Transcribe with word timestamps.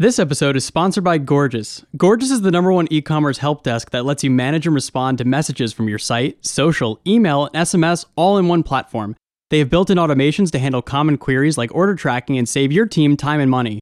This 0.00 0.20
episode 0.20 0.54
is 0.54 0.64
sponsored 0.64 1.02
by 1.02 1.18
Gorgias. 1.18 1.84
Gorgias 1.96 2.30
is 2.30 2.42
the 2.42 2.52
number 2.52 2.70
one 2.70 2.86
e 2.88 3.02
commerce 3.02 3.38
help 3.38 3.64
desk 3.64 3.90
that 3.90 4.04
lets 4.04 4.22
you 4.22 4.30
manage 4.30 4.64
and 4.64 4.72
respond 4.72 5.18
to 5.18 5.24
messages 5.24 5.72
from 5.72 5.88
your 5.88 5.98
site, 5.98 6.46
social, 6.46 7.00
email, 7.04 7.46
and 7.46 7.66
SMS 7.66 8.06
all 8.14 8.38
in 8.38 8.46
one 8.46 8.62
platform. 8.62 9.16
They 9.50 9.58
have 9.58 9.70
built 9.70 9.90
in 9.90 9.98
automations 9.98 10.52
to 10.52 10.60
handle 10.60 10.82
common 10.82 11.18
queries 11.18 11.58
like 11.58 11.74
order 11.74 11.96
tracking 11.96 12.38
and 12.38 12.48
save 12.48 12.70
your 12.70 12.86
team 12.86 13.16
time 13.16 13.40
and 13.40 13.50
money. 13.50 13.80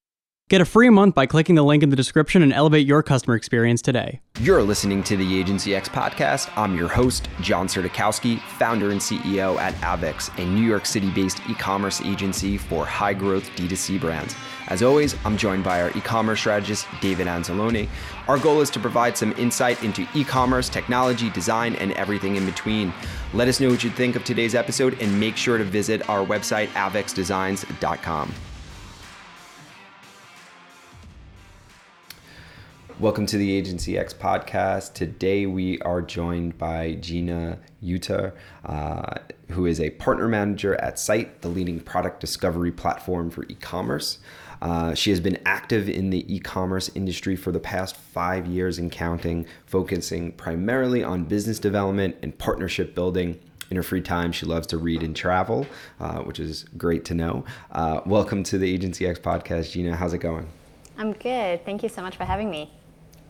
Get 0.48 0.62
a 0.62 0.64
free 0.64 0.88
month 0.88 1.14
by 1.14 1.26
clicking 1.26 1.54
the 1.54 1.62
link 1.62 1.82
in 1.82 1.90
the 1.90 1.96
description 1.96 2.41
and 2.41 2.51
elevate 2.51 2.87
your 2.87 3.03
customer 3.03 3.37
experience 3.37 3.83
today. 3.83 4.23
You're 4.41 4.62
listening 4.62 5.03
to 5.03 5.19
the 5.19 5.39
Agency 5.39 5.75
X 5.75 5.87
podcast. 5.87 6.48
I'm 6.57 6.75
your 6.79 6.89
host, 6.89 7.29
John 7.43 7.67
Sertikowski, 7.67 8.41
founder 8.41 8.91
and 8.91 9.01
CEO 9.03 9.59
at 9.59 9.75
Avex, 9.83 10.35
a 10.39 10.46
New 10.46 10.67
York 10.67 10.87
City 10.87 11.11
based 11.11 11.43
e 11.46 11.53
commerce 11.53 12.01
agency 12.01 12.57
for 12.57 12.87
high 12.87 13.12
growth 13.12 13.51
D2C 13.51 14.01
brands. 14.01 14.35
As 14.69 14.83
always, 14.83 15.14
I'm 15.25 15.37
joined 15.37 15.64
by 15.64 15.80
our 15.80 15.91
e 15.96 16.01
commerce 16.01 16.41
strategist, 16.41 16.87
David 17.01 17.27
Anzalone. 17.27 17.89
Our 18.27 18.38
goal 18.38 18.61
is 18.61 18.70
to 18.70 18.80
provide 18.80 19.16
some 19.16 19.33
insight 19.33 19.83
into 19.84 20.07
e 20.15 20.24
commerce, 20.24 20.69
technology, 20.69 21.30
design, 21.30 21.77
and 21.77 21.93
everything 21.93 22.37
in 22.37 22.45
between. 22.45 22.93
Let 23.33 23.48
us 23.48 23.60
know 23.60 23.69
what 23.69 23.84
you 23.84 23.91
think 23.91 24.16
of 24.16 24.24
today's 24.24 24.55
episode 24.55 25.01
and 25.01 25.21
make 25.21 25.37
sure 25.37 25.59
to 25.59 25.65
visit 25.65 26.09
our 26.09 26.24
website, 26.27 26.69
avexdesigns.com. 26.69 28.33
Welcome 32.98 33.27
to 33.27 33.36
the 33.36 33.55
Agency 33.55 33.98
X 33.98 34.14
podcast. 34.14 34.95
Today 34.95 35.45
we 35.45 35.78
are 35.82 36.00
joined 36.00 36.56
by 36.56 36.95
Gina 36.95 37.59
Yuta, 37.84 38.32
uh, 38.64 39.18
who 39.50 39.66
is 39.66 39.82
a 39.82 39.91
partner 39.91 40.28
manager 40.28 40.77
at 40.77 40.95
Syte, 40.95 41.42
the 41.42 41.48
leading 41.48 41.78
product 41.78 42.20
discovery 42.20 42.73
platform 42.73 43.28
for 43.28 43.45
e 43.51 43.54
commerce. 43.56 44.18
Uh, 44.62 44.95
she 44.95 45.10
has 45.10 45.20
been 45.20 45.38
active 45.45 45.90
in 45.90 46.09
the 46.09 46.24
e 46.34 46.40
commerce 46.40 46.90
industry 46.95 47.37
for 47.37 47.52
the 47.52 47.60
past 47.60 47.96
five 47.96 48.46
years 48.46 48.78
and 48.78 48.90
counting, 48.90 49.45
focusing 49.66 50.32
primarily 50.32 51.04
on 51.04 51.24
business 51.24 51.59
development 51.59 52.16
and 52.23 52.38
partnership 52.38 52.95
building. 52.95 53.38
In 53.68 53.76
her 53.76 53.82
free 53.82 54.01
time, 54.01 54.32
she 54.32 54.46
loves 54.46 54.66
to 54.68 54.78
read 54.78 55.02
and 55.02 55.15
travel, 55.15 55.66
uh, 56.01 56.21
which 56.21 56.40
is 56.40 56.65
great 56.78 57.04
to 57.04 57.15
know. 57.15 57.45
Uh, 57.71 58.01
welcome 58.06 58.43
to 58.45 58.56
the 58.56 58.73
Agency 58.73 59.06
X 59.06 59.21
podcast, 59.21 59.73
Gina. 59.73 59.95
How's 59.95 60.15
it 60.15 60.18
going? 60.18 60.49
I'm 60.96 61.12
good. 61.12 61.62
Thank 61.66 61.82
you 61.82 61.90
so 61.90 62.01
much 62.01 62.16
for 62.16 62.24
having 62.24 62.49
me. 62.49 62.71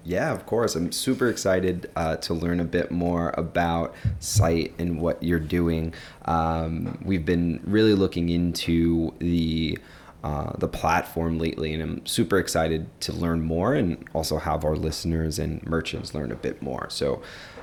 Yeah, 0.06 0.32
of 0.32 0.46
course. 0.46 0.76
I'm 0.76 0.92
super 0.92 1.28
excited 1.28 1.90
uh, 1.96 2.14
to 2.18 2.32
learn 2.32 2.60
a 2.60 2.64
bit 2.64 2.92
more 2.92 3.34
about 3.36 3.92
Syte 4.20 4.70
and 4.78 5.00
what 5.00 5.20
you're 5.20 5.40
doing. 5.40 5.94
Um, 6.26 6.96
we've 7.04 7.26
been 7.26 7.60
really 7.64 7.94
looking 7.94 8.28
into 8.28 9.12
the 9.18 9.78
uh, 10.22 10.52
the 10.58 10.68
platform 10.68 11.40
lately, 11.40 11.74
and 11.74 11.82
I'm 11.82 12.06
super 12.06 12.38
excited 12.38 12.88
to 13.00 13.12
learn 13.12 13.42
more 13.42 13.74
and 13.74 14.04
also 14.14 14.38
have 14.38 14.64
our 14.64 14.76
listeners 14.76 15.40
and 15.40 15.64
merchants 15.66 16.14
learn 16.14 16.30
a 16.30 16.36
bit 16.36 16.62
more. 16.62 16.88
So, 16.88 17.22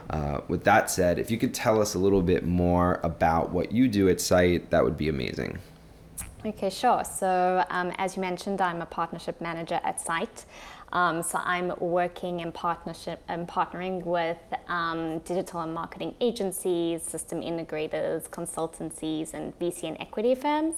uh, 0.09 0.41
with 0.50 0.66
that 0.66 0.91
said, 0.91 1.19
if 1.19 1.31
you 1.31 1.38
could 1.38 1.53
tell 1.53 1.81
us 1.81 1.94
a 1.94 2.00
little 2.00 2.22
bit 2.22 2.45
more 2.45 3.00
about 3.03 3.52
what 3.52 3.72
you 3.72 3.88
do 3.88 4.09
at 4.09 4.17
Syte, 4.17 4.69
that 4.69 4.83
would 4.83 4.97
be 4.97 5.07
amazing. 5.07 5.59
Okay, 6.45 6.69
sure. 6.69 7.05
So, 7.05 7.63
um, 7.69 7.94
as 7.97 8.17
you 8.17 8.22
mentioned, 8.22 8.59
I'm 8.59 8.81
a 8.81 8.85
partnership 8.85 9.39
manager 9.39 9.80
at 9.81 10.00
Syte. 10.00 10.44
Um, 10.94 11.23
so 11.23 11.39
I'm 11.44 11.73
working 11.80 12.41
in 12.41 12.52
partnership 12.52 13.23
and 13.27 13.47
partnering 13.47 14.05
with 14.05 14.38
um, 14.67 15.19
digital 15.19 15.61
and 15.61 15.73
marketing 15.73 16.13
agencies, 16.22 17.02
system 17.02 17.41
integrators, 17.41 18.30
consultancies, 18.30 19.33
and 19.33 19.58
VC 19.58 19.85
and 19.85 20.00
equity 20.00 20.35
firms, 20.35 20.75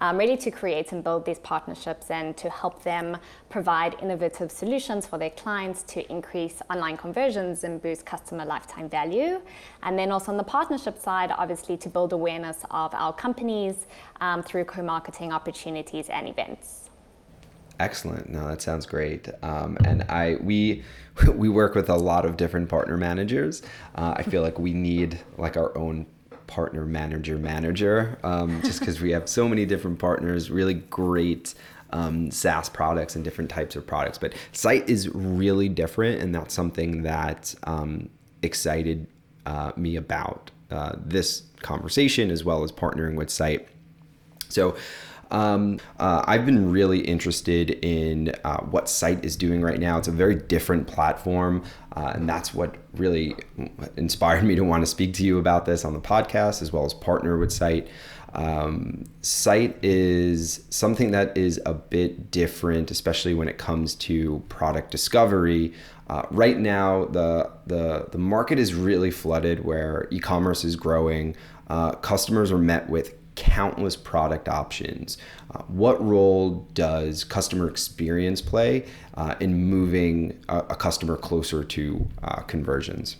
um, 0.00 0.18
ready 0.18 0.36
to 0.38 0.50
create 0.50 0.90
and 0.90 1.04
build 1.04 1.24
these 1.24 1.38
partnerships 1.38 2.10
and 2.10 2.36
to 2.36 2.50
help 2.50 2.82
them 2.82 3.16
provide 3.48 3.94
innovative 4.02 4.50
solutions 4.50 5.06
for 5.06 5.18
their 5.18 5.30
clients 5.30 5.84
to 5.84 6.10
increase 6.10 6.60
online 6.68 6.96
conversions 6.96 7.62
and 7.62 7.80
boost 7.80 8.04
customer 8.04 8.44
lifetime 8.44 8.88
value. 8.88 9.40
And 9.84 9.96
then 9.96 10.10
also 10.10 10.32
on 10.32 10.36
the 10.36 10.42
partnership 10.42 10.98
side, 10.98 11.30
obviously 11.30 11.76
to 11.76 11.88
build 11.88 12.12
awareness 12.12 12.64
of 12.72 12.92
our 12.92 13.12
companies 13.12 13.86
um, 14.20 14.42
through 14.42 14.64
co-marketing 14.64 15.32
opportunities 15.32 16.08
and 16.08 16.28
events. 16.28 16.83
Excellent. 17.80 18.30
No, 18.30 18.48
that 18.48 18.62
sounds 18.62 18.86
great. 18.86 19.28
Um, 19.42 19.76
and 19.84 20.02
I 20.04 20.36
we 20.40 20.84
we 21.34 21.48
work 21.48 21.74
with 21.74 21.88
a 21.88 21.96
lot 21.96 22.24
of 22.24 22.36
different 22.36 22.68
partner 22.68 22.96
managers. 22.96 23.62
Uh, 23.94 24.14
I 24.16 24.22
feel 24.22 24.42
like 24.42 24.58
we 24.58 24.72
need 24.72 25.20
like 25.38 25.56
our 25.56 25.76
own 25.76 26.06
partner 26.46 26.84
manager 26.84 27.38
manager, 27.38 28.18
um, 28.22 28.60
just 28.62 28.80
because 28.80 29.00
we 29.00 29.12
have 29.12 29.28
so 29.28 29.48
many 29.48 29.64
different 29.64 29.98
partners, 29.98 30.50
really 30.50 30.74
great 30.74 31.54
um, 31.90 32.30
SaaS 32.30 32.68
products 32.68 33.16
and 33.16 33.24
different 33.24 33.50
types 33.50 33.76
of 33.76 33.86
products. 33.86 34.18
But 34.18 34.34
Syte 34.52 34.88
is 34.88 35.08
really 35.08 35.68
different, 35.68 36.20
and 36.20 36.34
that's 36.34 36.54
something 36.54 37.02
that 37.02 37.54
um, 37.64 38.08
excited 38.42 39.06
uh, 39.46 39.72
me 39.76 39.96
about 39.96 40.50
uh, 40.70 40.92
this 40.96 41.44
conversation 41.62 42.30
as 42.30 42.44
well 42.44 42.62
as 42.62 42.70
partnering 42.70 43.16
with 43.16 43.28
Syte. 43.28 43.66
So. 44.48 44.76
Um, 45.30 45.78
uh, 45.98 46.24
I've 46.26 46.46
been 46.46 46.70
really 46.70 47.00
interested 47.00 47.70
in 47.70 48.34
uh, 48.44 48.60
what 48.62 48.86
Syte 48.86 49.24
is 49.24 49.36
doing 49.36 49.62
right 49.62 49.80
now. 49.80 49.98
It's 49.98 50.08
a 50.08 50.12
very 50.12 50.34
different 50.34 50.86
platform, 50.86 51.64
uh, 51.96 52.12
and 52.14 52.28
that's 52.28 52.54
what 52.54 52.76
really 52.94 53.36
inspired 53.96 54.44
me 54.44 54.54
to 54.54 54.64
want 54.64 54.82
to 54.82 54.86
speak 54.86 55.14
to 55.14 55.24
you 55.24 55.38
about 55.38 55.66
this 55.66 55.84
on 55.84 55.92
the 55.92 56.00
podcast 56.00 56.62
as 56.62 56.72
well 56.72 56.84
as 56.84 56.94
partner 56.94 57.38
with 57.38 57.50
Syte. 57.50 57.88
Um, 58.34 59.04
Syte 59.22 59.76
is 59.82 60.64
something 60.70 61.12
that 61.12 61.36
is 61.38 61.60
a 61.64 61.74
bit 61.74 62.30
different, 62.30 62.90
especially 62.90 63.32
when 63.32 63.48
it 63.48 63.58
comes 63.58 63.94
to 63.96 64.42
product 64.48 64.90
discovery. 64.90 65.72
Uh, 66.08 66.22
right 66.30 66.58
now, 66.58 67.06
the, 67.06 67.50
the 67.66 68.08
the 68.10 68.18
market 68.18 68.58
is 68.58 68.74
really 68.74 69.10
flooded, 69.10 69.64
where 69.64 70.06
e-commerce 70.10 70.64
is 70.64 70.76
growing. 70.76 71.36
Uh, 71.68 71.92
customers 71.92 72.52
are 72.52 72.58
met 72.58 72.90
with 72.90 73.14
countless 73.34 73.96
product 73.96 74.48
options. 74.48 75.18
Uh, 75.50 75.62
what 75.68 76.04
role 76.04 76.68
does 76.74 77.24
customer 77.24 77.68
experience 77.68 78.40
play 78.40 78.86
uh, 79.14 79.34
in 79.40 79.54
moving 79.54 80.38
a, 80.48 80.58
a, 80.58 80.76
customer 80.76 81.16
closer 81.16 81.64
to 81.64 82.06
uh, 82.22 82.40
conversions? 82.42 83.16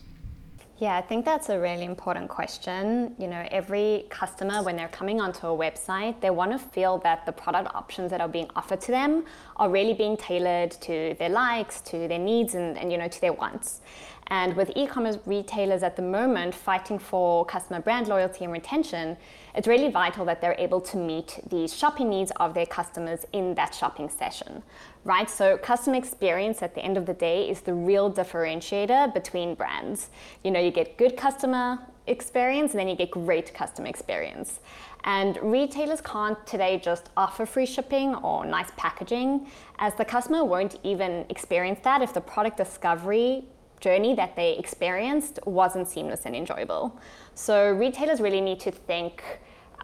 Yeah, 0.78 0.97
I 0.97 1.03
think 1.03 1.24
that's 1.24 1.50
a 1.50 1.58
really 1.58 1.84
important 1.84 2.28
question. 2.28 3.14
You 3.16 3.28
know, 3.28 3.47
every 3.53 4.06
customer, 4.10 4.60
when 4.62 4.76
they're 4.76 4.88
coming 4.88 5.20
onto 5.20 5.47
a 5.47 5.56
website, 5.56 6.20
they 6.20 6.30
want 6.30 6.50
to 6.50 6.58
feel 6.58 6.98
that 6.98 7.24
the 7.26 7.32
product 7.32 7.72
options 7.74 8.10
that 8.10 8.20
are 8.20 8.28
being 8.28 8.50
offered 8.56 8.80
to 8.82 8.91
them 8.91 9.24
are 9.56 9.70
really 9.70 9.94
being 9.94 10.16
tailored 10.16 10.72
to 10.72 11.14
their 11.19 11.28
likes, 11.28 11.80
to 11.82 12.08
their 12.08 12.19
needs, 12.19 12.56
and, 12.56 12.76
and 12.76 12.91
you 12.91 12.98
know, 12.98 13.06
to 13.06 13.20
their 13.20 13.32
wants. 13.32 13.82
And 14.28 14.56
with 14.56 14.72
e-commerce 14.74 15.18
retailers 15.26 15.82
at 15.82 15.96
the 15.96 16.02
moment 16.02 16.54
fighting 16.54 16.98
for 16.98 17.44
customer 17.44 17.80
brand 17.80 18.08
loyalty 18.08 18.44
and 18.44 18.52
retention, 18.52 19.16
it's 19.54 19.68
really 19.68 19.90
vital 19.90 20.24
that 20.24 20.40
they're 20.40 20.56
able 20.58 20.80
to 20.80 20.96
meet 20.96 21.40
the 21.50 21.68
shopping 21.68 22.08
needs 22.08 22.32
of 22.40 22.54
their 22.54 22.66
customers 22.66 23.26
in 23.32 23.54
that 23.54 23.74
shopping 23.74 24.08
session, 24.08 24.62
right? 25.04 25.28
So 25.28 25.58
customer 25.58 25.96
experience 25.96 26.62
at 26.62 26.74
the 26.74 26.82
end 26.82 26.96
of 26.96 27.06
the 27.06 27.14
day 27.14 27.48
is 27.48 27.60
the 27.60 27.74
real 27.74 28.10
differentiator 28.10 29.12
between 29.12 29.54
brands. 29.54 30.08
You 30.42 30.50
know, 30.50 30.60
you 30.60 30.70
get 30.70 30.96
good 30.96 31.16
customer 31.16 31.78
experience 32.06 32.72
and 32.72 32.80
then 32.80 32.88
you 32.88 32.96
get 32.96 33.10
great 33.10 33.54
customer 33.54 33.88
experience. 33.88 34.60
And 35.04 35.38
retailers 35.42 36.00
can't 36.00 36.44
today 36.46 36.80
just 36.82 37.10
offer 37.16 37.44
free 37.44 37.66
shipping 37.66 38.14
or 38.16 38.46
nice 38.46 38.70
packaging, 38.76 39.46
as 39.78 39.94
the 39.94 40.04
customer 40.04 40.44
won't 40.44 40.78
even 40.82 41.26
experience 41.28 41.80
that 41.82 42.00
if 42.00 42.14
the 42.14 42.22
product 42.22 42.56
discovery 42.56 43.44
journey 43.87 44.12
that 44.15 44.33
they 44.41 44.50
experienced 44.62 45.34
wasn't 45.61 45.87
seamless 45.95 46.22
and 46.27 46.34
enjoyable. 46.43 46.84
So 47.34 47.55
retailers 47.84 48.19
really 48.27 48.41
need 48.50 48.61
to 48.61 48.72
think, 48.91 49.15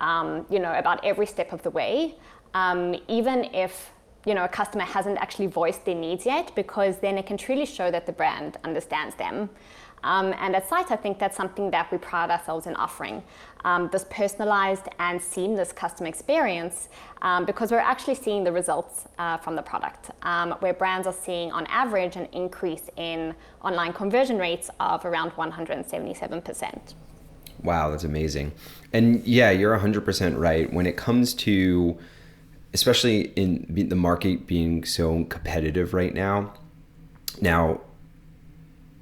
um, 0.08 0.28
you 0.54 0.60
know, 0.64 0.74
about 0.82 0.98
every 1.10 1.26
step 1.34 1.52
of 1.56 1.60
the 1.66 1.72
way, 1.80 1.94
um, 2.62 2.82
even 3.18 3.38
if 3.64 3.72
you 4.28 4.34
know 4.36 4.44
a 4.50 4.52
customer 4.60 4.86
hasn't 4.96 5.18
actually 5.24 5.50
voiced 5.62 5.82
their 5.86 6.00
needs 6.06 6.22
yet, 6.34 6.46
because 6.62 6.94
then 7.04 7.14
it 7.20 7.26
can 7.30 7.36
truly 7.46 7.66
show 7.76 7.88
that 7.90 8.04
the 8.06 8.12
brand 8.20 8.52
understands 8.68 9.14
them. 9.16 9.34
Um, 10.02 10.34
and 10.38 10.56
at 10.56 10.68
Syte, 10.68 10.90
I 10.90 10.96
think 10.96 11.18
that's 11.18 11.36
something 11.36 11.70
that 11.70 11.90
we 11.92 11.98
pride 11.98 12.30
ourselves 12.30 12.66
in 12.66 12.74
offering 12.76 13.22
um, 13.64 13.88
this 13.92 14.06
personalized 14.10 14.88
and 14.98 15.20
seamless 15.20 15.72
customer 15.72 16.08
experience 16.08 16.88
um, 17.22 17.44
because 17.44 17.70
we're 17.70 17.78
actually 17.78 18.14
seeing 18.14 18.44
the 18.44 18.52
results 18.52 19.06
uh, 19.18 19.36
from 19.38 19.56
the 19.56 19.62
product, 19.62 20.10
um, 20.22 20.52
where 20.60 20.72
brands 20.72 21.06
are 21.06 21.12
seeing 21.12 21.52
on 21.52 21.66
average 21.66 22.16
an 22.16 22.26
increase 22.32 22.88
in 22.96 23.34
online 23.62 23.92
conversion 23.92 24.38
rates 24.38 24.70
of 24.80 25.04
around 25.04 25.30
177%. 25.32 26.94
Wow, 27.62 27.90
that's 27.90 28.04
amazing. 28.04 28.52
And 28.92 29.24
yeah, 29.26 29.50
you're 29.50 29.78
100% 29.78 30.38
right. 30.38 30.72
When 30.72 30.86
it 30.86 30.96
comes 30.96 31.34
to, 31.34 31.98
especially 32.72 33.32
in 33.36 33.88
the 33.88 33.96
market 33.96 34.46
being 34.46 34.84
so 34.84 35.24
competitive 35.24 35.92
right 35.92 36.14
now, 36.14 36.54
now 37.42 37.80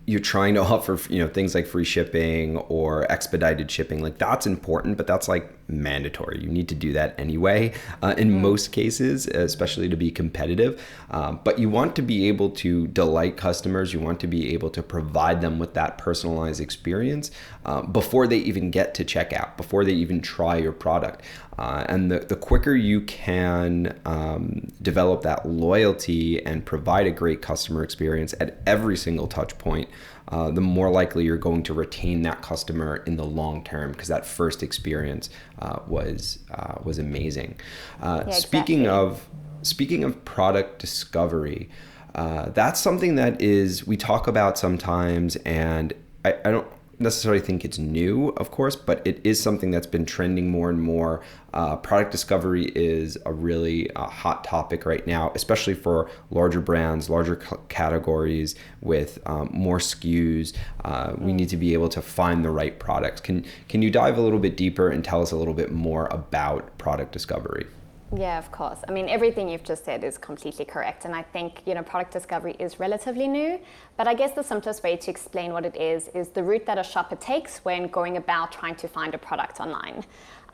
you're 0.09 0.21
trying 0.21 0.55
to 0.55 0.63
offer 0.75 0.99
you 1.13 1.23
know 1.23 1.29
things 1.29 1.55
like 1.55 1.67
free 1.67 1.85
shipping 1.85 2.57
or 2.57 3.11
expedited 3.13 3.71
shipping 3.71 4.03
like 4.03 4.19
that's 4.19 4.47
important 4.47 4.97
but 4.97 5.07
that's 5.07 5.29
like 5.29 5.53
mandatory. 5.69 6.41
You 6.43 6.49
need 6.49 6.69
to 6.69 6.75
do 6.75 6.93
that 6.95 7.15
anyway 7.19 7.75
uh, 8.03 8.15
in 8.17 8.31
mm. 8.31 8.41
most 8.41 8.73
cases, 8.73 9.27
especially 9.27 9.89
to 9.89 9.97
be 9.97 10.11
competitive. 10.11 10.83
Um, 11.11 11.41
but 11.45 11.59
you 11.59 11.69
want 11.69 11.95
to 11.97 12.03
be 12.03 12.29
able 12.29 12.51
to 12.51 12.87
delight 12.89 13.37
customers. 13.37 13.93
You 13.93 14.01
want 14.01 14.21
to 14.21 14.27
be 14.27 14.53
able 14.55 14.71
to 14.71 14.83
provide 14.83 15.41
them 15.41 15.59
with 15.59 15.75
that 15.75 15.99
personalized 15.99 16.61
experience 16.61 17.31
uh, 17.65 17.83
before 17.83 18.27
they 18.27 18.39
even 18.39 18.71
get 18.71 18.95
to 18.95 19.05
checkout, 19.05 19.57
before 19.57 19.85
they 19.85 19.93
even 19.93 20.21
try 20.21 20.57
your 20.57 20.73
product. 20.73 21.23
Uh, 21.59 21.85
and 21.89 22.11
the, 22.11 22.21
the 22.21 22.37
quicker 22.37 22.75
you 22.75 23.01
can 23.01 23.99
um, 24.05 24.69
develop 24.81 25.23
that 25.23 25.45
loyalty 25.45 26.45
and 26.47 26.65
provide 26.65 27.07
a 27.07 27.11
great 27.11 27.43
customer 27.43 27.83
experience 27.83 28.33
at 28.39 28.59
every 28.65 28.97
single 28.97 29.27
touch 29.27 29.59
point, 29.59 29.89
uh, 30.29 30.51
the 30.51 30.61
more 30.61 30.91
likely 30.91 31.25
you're 31.25 31.37
going 31.37 31.63
to 31.63 31.75
retain 31.75 32.23
that 32.23 32.43
customer 32.43 32.97
in 33.07 33.17
the 33.17 33.25
long 33.25 33.65
term 33.65 33.93
because 33.93 34.09
that 34.09 34.27
first 34.27 34.63
experience 34.63 35.31
uh, 35.59 35.79
was 35.87 36.41
uh, 36.51 36.75
was 36.83 36.99
amazing. 36.99 37.57
Uh, 38.03 38.23
yeah, 38.27 38.29
exactly. 38.29 38.41
Speaking 38.41 38.89
of 38.89 39.29
speaking 39.63 40.05
of 40.05 40.25
product 40.25 40.79
discovery, 40.79 41.69
uh, 42.15 42.51
that's 42.51 42.81
something 42.81 43.15
that 43.15 43.41
is 43.41 43.87
we 43.87 43.97
talk 43.97 44.27
about 44.27 44.59
sometimes, 44.59 45.37
and 45.37 45.95
I, 46.25 46.37
I 46.45 46.51
don't 46.51 46.67
necessarily 47.01 47.41
think 47.41 47.65
it's 47.65 47.79
new, 47.79 48.29
of 48.31 48.51
course, 48.51 48.77
but 48.77 49.01
it 49.07 49.21
is 49.25 49.41
something 49.41 49.71
that's 49.71 49.87
been 49.87 50.05
trending 50.05 50.51
more 50.51 50.71
and 50.71 50.81
more. 50.81 51.23
Uh, 51.55 51.77
product 51.77 52.11
discovery 52.11 52.67
is 52.75 53.17
a 53.25 53.33
really 53.33 53.91
uh, 53.93 54.07
hot 54.07 54.45
topic 54.45 54.85
right 54.85 55.07
now, 55.07 55.33
especially 55.35 55.75
for 55.75 56.11
larger 56.31 56.61
brands, 56.61 57.09
larger 57.09 57.41
c- 57.41 57.57
categories 57.69 58.55
with 58.81 59.19
um, 59.27 59.49
more 59.53 59.79
SKUs. 59.79 60.55
Uh, 60.85 61.15
we 61.19 61.33
need 61.33 61.49
to 61.49 61.57
be 61.57 61.73
able 61.73 61.89
to 61.89 62.03
find 62.03 62.45
the 62.45 62.51
right 62.51 62.79
products. 62.79 63.21
Can 63.21 63.45
can 63.69 63.83
you 63.83 63.91
dive 63.91 64.19
a 64.19 64.21
little 64.21 64.39
bit 64.39 64.57
deeper 64.57 64.89
and 64.89 65.05
tell 65.05 65.23
us 65.23 65.31
a 65.31 65.37
little 65.37 65.55
bit 65.55 65.73
more 65.73 66.07
about 66.11 66.77
product 66.79 67.13
discovery? 67.13 67.67
Yeah, 68.17 68.39
of 68.39 68.51
course. 68.51 68.79
I 68.89 68.93
mean, 68.93 69.09
everything 69.09 69.51
you've 69.51 69.65
just 69.65 69.85
said 69.85 70.03
is 70.03 70.17
completely 70.17 70.65
correct. 70.65 71.05
And 71.05 71.15
I 71.15 71.23
think, 71.23 71.61
you 71.67 71.75
know, 71.75 71.83
product 71.83 72.13
discovery 72.13 72.57
is 72.59 72.81
relatively 72.81 73.29
new. 73.29 73.61
But 73.99 74.09
I 74.09 74.15
guess 74.15 74.33
the 74.33 74.43
simplest 74.43 74.83
way 74.83 74.97
to 74.97 75.11
explain 75.11 75.53
what 75.53 75.67
it 75.67 75.77
is 75.77 76.09
is 76.15 76.29
the 76.29 76.43
route 76.43 76.65
that 76.67 76.79
a 76.79 76.83
shopper 76.83 77.17
takes 77.17 77.59
when 77.67 77.89
going 77.89 78.17
about 78.17 78.51
trying 78.51 78.77
to 78.77 78.89
find 78.89 79.15
a 79.15 79.19
product 79.19 79.61
online. 79.61 80.05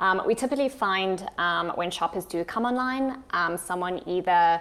Um, 0.01 0.23
we 0.27 0.35
typically 0.35 0.69
find 0.69 1.29
um, 1.39 1.71
when 1.77 1.93
shoppers 1.93 2.25
do 2.25 2.45
come 2.45 2.65
online, 2.65 3.23
um, 3.31 3.57
someone 3.57 4.03
either 4.09 4.61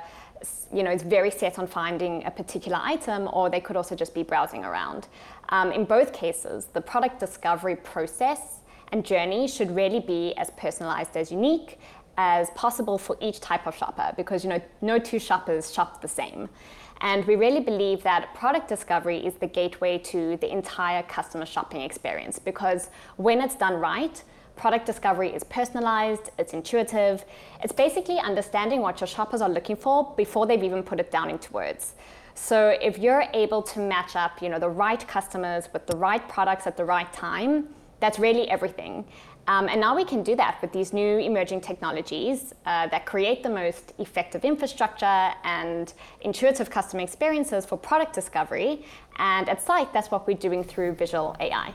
you 0.72 0.84
know, 0.84 0.92
is 0.92 1.02
very 1.02 1.32
set 1.32 1.58
on 1.58 1.66
finding 1.66 2.24
a 2.26 2.32
particular 2.32 2.80
item, 2.82 3.30
or 3.32 3.50
they 3.50 3.62
could 3.62 3.78
also 3.78 3.96
just 3.96 4.14
be 4.14 4.24
browsing 4.24 4.66
around. 4.66 5.08
Um, 5.50 5.72
in 5.72 5.86
both 5.86 6.14
cases, 6.14 6.66
the 6.74 6.82
product 6.82 7.20
discovery 7.20 7.78
process 7.78 8.60
and 8.92 9.06
journey 9.06 9.48
should 9.48 9.74
really 9.76 10.00
be 10.00 10.34
as 10.36 10.52
personalized 10.52 11.16
as 11.18 11.32
unique 11.32 11.80
as 12.18 12.50
possible 12.52 12.98
for 12.98 13.18
each 13.22 13.40
type 13.40 13.66
of 13.66 13.76
shopper 13.76 14.14
because 14.16 14.44
you 14.44 14.50
know 14.50 14.62
no 14.82 15.00
two 15.00 15.20
shoppers 15.20 15.74
shop 15.74 16.02
the 16.02 16.08
same. 16.08 16.50
And 17.02 17.26
we 17.26 17.36
really 17.36 17.60
believe 17.60 18.02
that 18.04 18.34
product 18.34 18.70
discovery 18.70 19.26
is 19.26 19.34
the 19.36 19.48
gateway 19.48 19.98
to 19.98 20.38
the 20.38 20.52
entire 20.52 21.04
customer 21.04 21.46
shopping 21.46 21.82
experience 21.82 22.40
because 22.40 22.90
when 23.18 23.42
it's 23.42 23.56
done 23.56 23.74
right, 23.74 24.24
product 24.56 24.86
discovery 24.86 25.30
is 25.30 25.44
personalized, 25.44 26.30
it's 26.38 26.54
intuitive. 26.54 27.26
It's 27.64 27.74
basically 27.74 28.20
understanding 28.20 28.82
what 28.82 29.02
your 29.02 29.08
shoppers 29.08 29.42
are 29.42 29.50
looking 29.50 29.76
for 29.76 30.14
before 30.16 30.46
they've 30.46 30.64
even 30.64 30.84
put 30.84 31.00
it 31.00 31.12
down 31.12 31.30
into 31.30 31.52
words. 31.52 31.96
So 32.36 32.78
if 32.82 32.98
you're 32.98 33.26
able 33.34 33.62
to 33.64 33.80
match 33.80 34.16
up, 34.16 34.42
you 34.42 34.50
know, 34.50 34.60
the 34.60 34.70
right 34.70 35.06
customers 35.08 35.68
with 35.74 35.86
the 35.88 35.98
right 35.98 36.28
products 36.30 36.68
at 36.68 36.78
the 36.78 36.86
right 36.86 37.12
time, 37.14 37.70
that's 38.00 38.20
really 38.20 38.50
everything. 38.50 39.06
Um, 39.48 39.68
and 39.68 39.82
now 39.82 39.96
we 39.96 40.06
can 40.06 40.24
do 40.24 40.36
that 40.38 40.60
with 40.62 40.72
these 40.72 40.94
new 40.94 41.18
emerging 41.18 41.62
technologies 41.62 42.54
uh, 42.66 42.88
that 42.88 43.06
create 43.06 43.44
the 43.44 43.50
most 43.50 43.94
effective 44.00 44.46
infrastructure 44.46 45.34
and 45.44 45.94
intuitive 46.22 46.70
customer 46.70 47.04
experiences 47.04 47.66
for 47.66 47.78
product 47.78 48.14
discovery. 48.14 48.86
And 49.18 49.50
at 49.50 49.64
Syte, 49.66 49.92
that's 49.92 50.12
what 50.12 50.26
we're 50.28 50.38
doing 50.38 50.64
through 50.64 50.94
Visual 50.94 51.36
AI. 51.40 51.74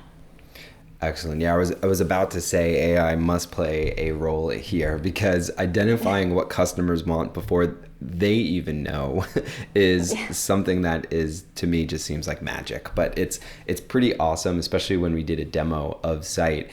Excellent. 1.01 1.41
Yeah, 1.41 1.55
I 1.55 1.57
was 1.57 1.73
I 1.81 1.87
was 1.87 2.01
about 2.01 2.33
to 2.33 2.41
say 2.41 2.95
AI 2.95 3.15
must 3.15 3.53
play 3.53 3.95
a 3.97 4.11
role 4.11 4.49
here 4.49 4.99
because 4.99 5.49
identifying 5.57 6.35
what 6.35 6.51
customers 6.51 7.05
want 7.05 7.35
before 7.35 7.77
they 8.01 8.33
even 8.33 8.83
know 8.83 9.25
is 9.77 10.13
yeah. 10.13 10.33
something 10.33 10.83
that 10.83 11.13
is 11.13 11.45
to 11.55 11.69
me 11.69 11.85
just 11.85 12.05
seems 12.05 12.27
like 12.27 12.43
magic. 12.43 12.93
But 12.97 13.17
it's 13.17 13.39
it's 13.69 13.81
pretty 13.81 14.17
awesome, 14.19 14.59
especially 14.59 14.97
when 14.97 15.15
we 15.15 15.23
did 15.23 15.39
a 15.39 15.45
demo 15.45 16.01
of 16.03 16.23
Syte 16.23 16.69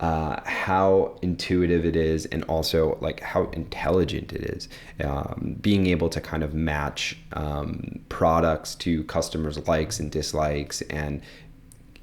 uh, 0.00 0.40
how 0.44 1.18
intuitive 1.22 1.84
it 1.84 1.96
is 1.96 2.26
and 2.26 2.44
also 2.44 2.96
like 3.00 3.20
how 3.20 3.44
intelligent 3.50 4.32
it 4.32 4.42
is 4.42 4.68
um, 5.02 5.56
being 5.60 5.86
able 5.86 6.08
to 6.08 6.20
kind 6.20 6.44
of 6.44 6.54
match 6.54 7.18
um, 7.32 7.98
products 8.08 8.76
to 8.76 9.02
customers 9.04 9.66
likes 9.66 9.98
and 9.98 10.12
dislikes 10.12 10.82
and 10.82 11.20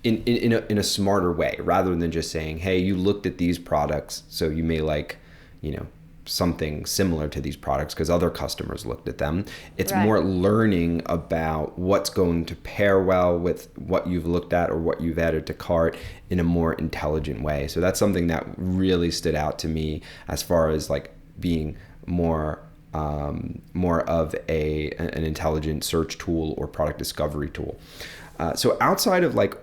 in, 0.03 0.21
in, 0.23 0.37
in, 0.37 0.53
a, 0.53 0.65
in 0.69 0.77
a 0.77 0.83
smarter 0.83 1.31
way 1.31 1.55
rather 1.59 1.95
than 1.95 2.11
just 2.11 2.31
saying 2.31 2.57
hey 2.57 2.77
you 2.77 2.95
looked 2.95 3.25
at 3.25 3.37
these 3.37 3.57
products 3.57 4.23
so 4.27 4.49
you 4.49 4.63
may 4.63 4.81
like 4.81 5.17
you 5.61 5.71
know 5.71 5.87
something 6.25 6.85
similar 6.85 7.27
to 7.29 7.41
these 7.41 7.55
products 7.55 7.93
because 7.93 8.09
other 8.09 8.29
customers 8.29 8.85
looked 8.85 9.07
at 9.07 9.17
them. 9.17 9.45
It's 9.77 9.91
right. 9.91 10.03
more 10.03 10.21
learning 10.21 11.01
about 11.05 11.77
what's 11.77 12.09
going 12.09 12.45
to 12.45 12.55
pair 12.55 13.01
well 13.01 13.37
with 13.37 13.69
what 13.77 14.07
you've 14.07 14.25
looked 14.25 14.53
at 14.53 14.69
or 14.69 14.77
what 14.77 15.01
you've 15.01 15.19
added 15.19 15.45
to 15.47 15.53
cart 15.53 15.95
in 16.29 16.39
a 16.39 16.43
more 16.43 16.73
intelligent 16.73 17.41
way. 17.41 17.67
So 17.67 17.79
that's 17.79 17.99
something 17.99 18.27
that 18.27 18.45
really 18.57 19.11
stood 19.11 19.35
out 19.35 19.59
to 19.59 19.67
me 19.67 20.01
as 20.27 20.41
far 20.41 20.69
as 20.69 20.89
like 20.89 21.11
being 21.39 21.77
more 22.05 22.59
um, 22.93 23.61
more 23.73 24.09
of 24.09 24.33
a 24.47 24.89
an 24.91 25.25
intelligent 25.25 25.83
search 25.83 26.17
tool 26.17 26.55
or 26.57 26.65
product 26.65 26.97
discovery 26.97 27.49
tool. 27.49 27.77
Uh, 28.39 28.53
so 28.53 28.77
outside 28.79 29.23
of 29.25 29.35
like 29.35 29.57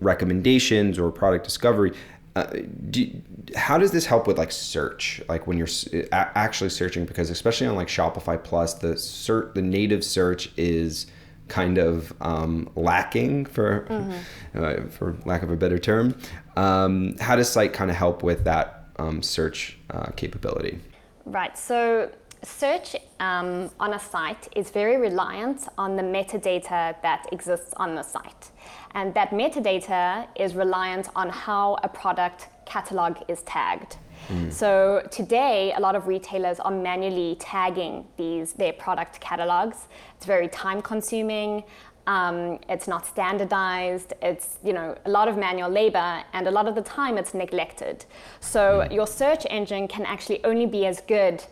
recommendations 0.00 0.98
or 0.98 1.10
product 1.10 1.44
discovery, 1.44 1.92
uh, 2.36 2.46
do, 2.90 3.10
how 3.56 3.78
does 3.78 3.90
this 3.90 4.06
help 4.06 4.26
with 4.26 4.38
like 4.38 4.52
search? 4.52 5.20
Like 5.28 5.46
when 5.46 5.58
you're 5.58 5.68
actually 6.12 6.70
searching 6.70 7.04
because 7.04 7.30
especially 7.30 7.66
on 7.66 7.74
like 7.74 7.88
shopify 7.88 8.42
plus 8.42 8.74
the 8.74 8.96
search 8.96 9.54
the 9.54 9.62
native 9.62 10.04
search 10.04 10.50
is 10.56 11.06
kind 11.48 11.78
of 11.78 12.12
um, 12.20 12.70
lacking 12.76 13.46
for 13.46 13.86
mm-hmm. 13.88 14.62
uh, 14.62 14.90
for 14.90 15.16
lack 15.24 15.42
of 15.42 15.50
a 15.50 15.56
better 15.56 15.78
term. 15.78 16.16
Um, 16.56 17.16
how 17.18 17.36
does 17.36 17.48
Syte 17.48 17.72
kind 17.72 17.90
of 17.90 17.96
help 17.96 18.22
with 18.22 18.44
that 18.44 18.84
um, 18.98 19.22
search 19.22 19.78
uh, 19.90 20.10
capability? 20.16 20.80
Right 21.24 21.56
so 21.58 22.10
search 22.42 22.96
um, 23.20 23.70
on 23.80 23.94
a 23.94 23.98
site 23.98 24.48
is 24.54 24.70
very 24.70 24.96
reliant 24.96 25.68
on 25.76 25.96
the 25.96 26.02
metadata 26.02 27.00
that 27.02 27.26
exists 27.32 27.74
on 27.76 27.94
the 27.94 28.02
site 28.02 28.50
and 28.94 29.14
that 29.14 29.30
metadata 29.30 30.26
is 30.36 30.54
reliant 30.54 31.08
on 31.14 31.28
how 31.28 31.78
a 31.82 31.88
product 31.88 32.48
catalog 32.64 33.16
is 33.28 33.42
tagged. 33.42 33.96
Mm. 34.28 34.52
So 34.52 35.06
today, 35.10 35.72
a 35.76 35.80
lot 35.80 35.94
of 35.94 36.06
retailers 36.06 36.58
are 36.60 36.70
manually 36.70 37.36
tagging 37.38 38.06
these 38.16 38.52
their 38.54 38.72
product 38.72 39.20
catalogs. 39.20 39.86
It's 40.16 40.26
very 40.26 40.48
time 40.48 40.82
consuming. 40.82 41.64
Um, 42.06 42.58
it's 42.68 42.88
not 42.88 43.06
standardized. 43.06 44.14
It's 44.22 44.58
you 44.64 44.72
know 44.72 44.96
a 45.04 45.10
lot 45.10 45.28
of 45.28 45.36
manual 45.36 45.70
labor, 45.70 46.24
and 46.32 46.48
a 46.48 46.50
lot 46.50 46.66
of 46.66 46.74
the 46.74 46.82
time 46.82 47.16
it's 47.16 47.34
neglected. 47.34 48.04
So 48.40 48.60
mm. 48.60 48.92
your 48.92 49.06
search 49.06 49.46
engine 49.48 49.86
can 49.86 50.04
actually 50.04 50.42
only 50.44 50.66
be 50.66 50.86
as 50.86 51.00
good 51.02 51.44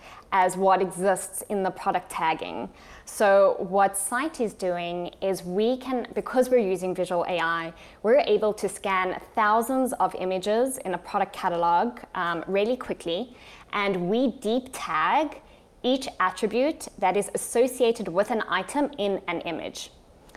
as 0.42 0.54
what 0.54 0.82
exists 0.82 1.42
in 1.48 1.62
the 1.62 1.70
product 1.70 2.10
tagging. 2.10 2.68
So 3.06 3.56
what 3.58 3.94
Syte 3.94 4.40
is 4.42 4.52
doing 4.52 4.96
is 5.22 5.42
we 5.42 5.78
can, 5.78 6.06
because 6.14 6.50
we're 6.50 6.68
using 6.74 6.94
visual 6.94 7.24
AI, 7.26 7.72
we're 8.02 8.24
able 8.36 8.52
to 8.62 8.68
scan 8.68 9.18
thousands 9.34 9.94
of 9.94 10.14
images 10.26 10.76
in 10.86 10.92
a 10.92 10.98
product 10.98 11.32
catalog 11.32 12.00
um, 12.14 12.44
really 12.46 12.76
quickly, 12.76 13.34
and 13.72 14.10
we 14.10 14.32
deep 14.50 14.68
tag 14.72 15.40
each 15.82 16.06
attribute 16.20 16.88
that 16.98 17.16
is 17.16 17.30
associated 17.34 18.08
with 18.08 18.30
an 18.30 18.42
item 18.60 18.90
in 18.98 19.22
an 19.28 19.40
image. 19.52 19.90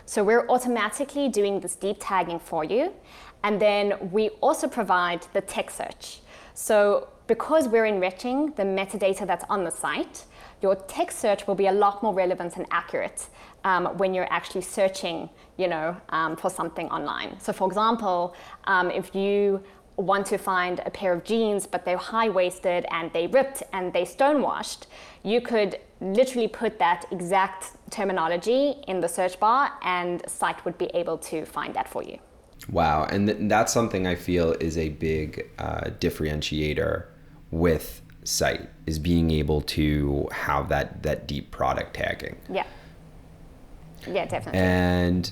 So 0.06 0.24
we're 0.24 0.46
automatically 0.48 1.28
doing 1.28 1.60
this 1.60 1.74
deep 1.76 1.98
tagging 2.00 2.38
for 2.38 2.64
you. 2.64 2.92
And 3.42 3.60
then 3.60 3.84
we 4.10 4.30
also 4.40 4.66
provide 4.66 5.26
the 5.34 5.42
text 5.42 5.76
search. 5.76 6.20
So 6.54 7.08
because 7.30 7.68
we're 7.68 7.84
enriching 7.84 8.46
the 8.56 8.64
metadata 8.64 9.24
that's 9.24 9.44
on 9.48 9.62
the 9.62 9.70
site, 9.70 10.24
your 10.62 10.74
text 10.74 11.20
search 11.20 11.46
will 11.46 11.54
be 11.54 11.68
a 11.68 11.72
lot 11.72 12.02
more 12.02 12.12
relevant 12.12 12.56
and 12.56 12.66
accurate 12.72 13.28
um, 13.62 13.86
when 13.98 14.12
you're 14.12 14.32
actually 14.32 14.60
searching, 14.60 15.30
you 15.56 15.68
know, 15.68 15.96
um, 16.08 16.34
for 16.34 16.50
something 16.50 16.88
online. 16.90 17.38
So, 17.38 17.52
for 17.52 17.68
example, 17.68 18.34
um, 18.64 18.90
if 18.90 19.14
you 19.14 19.62
want 19.94 20.26
to 20.26 20.38
find 20.38 20.80
a 20.84 20.90
pair 20.90 21.12
of 21.12 21.22
jeans, 21.22 21.68
but 21.68 21.84
they're 21.84 21.96
high-waisted 21.96 22.84
and 22.90 23.12
they 23.12 23.28
ripped 23.28 23.62
and 23.72 23.92
they 23.92 24.04
stonewashed, 24.04 24.88
you 25.22 25.40
could 25.40 25.78
literally 26.00 26.48
put 26.48 26.80
that 26.80 27.06
exact 27.12 27.76
terminology 27.90 28.74
in 28.88 28.98
the 29.00 29.08
search 29.08 29.38
bar, 29.38 29.70
and 29.82 30.20
Syte 30.24 30.64
would 30.64 30.78
be 30.78 30.86
able 30.94 31.18
to 31.18 31.44
find 31.44 31.74
that 31.74 31.88
for 31.88 32.02
you. 32.02 32.18
Wow, 32.72 33.04
and 33.04 33.28
th- 33.28 33.38
that's 33.42 33.72
something 33.72 34.08
I 34.08 34.16
feel 34.16 34.50
is 34.54 34.76
a 34.76 34.88
big 34.88 35.48
uh, 35.58 35.90
differentiator 36.00 37.04
with 37.50 38.02
Syte 38.24 38.68
is 38.86 38.98
being 38.98 39.30
able 39.30 39.60
to 39.62 40.28
have 40.32 40.68
that 40.68 41.02
that 41.02 41.26
deep 41.26 41.50
product 41.50 41.94
tagging. 41.94 42.36
Yeah. 42.48 42.66
Yeah, 44.06 44.26
definitely. 44.26 44.60
And, 44.60 45.30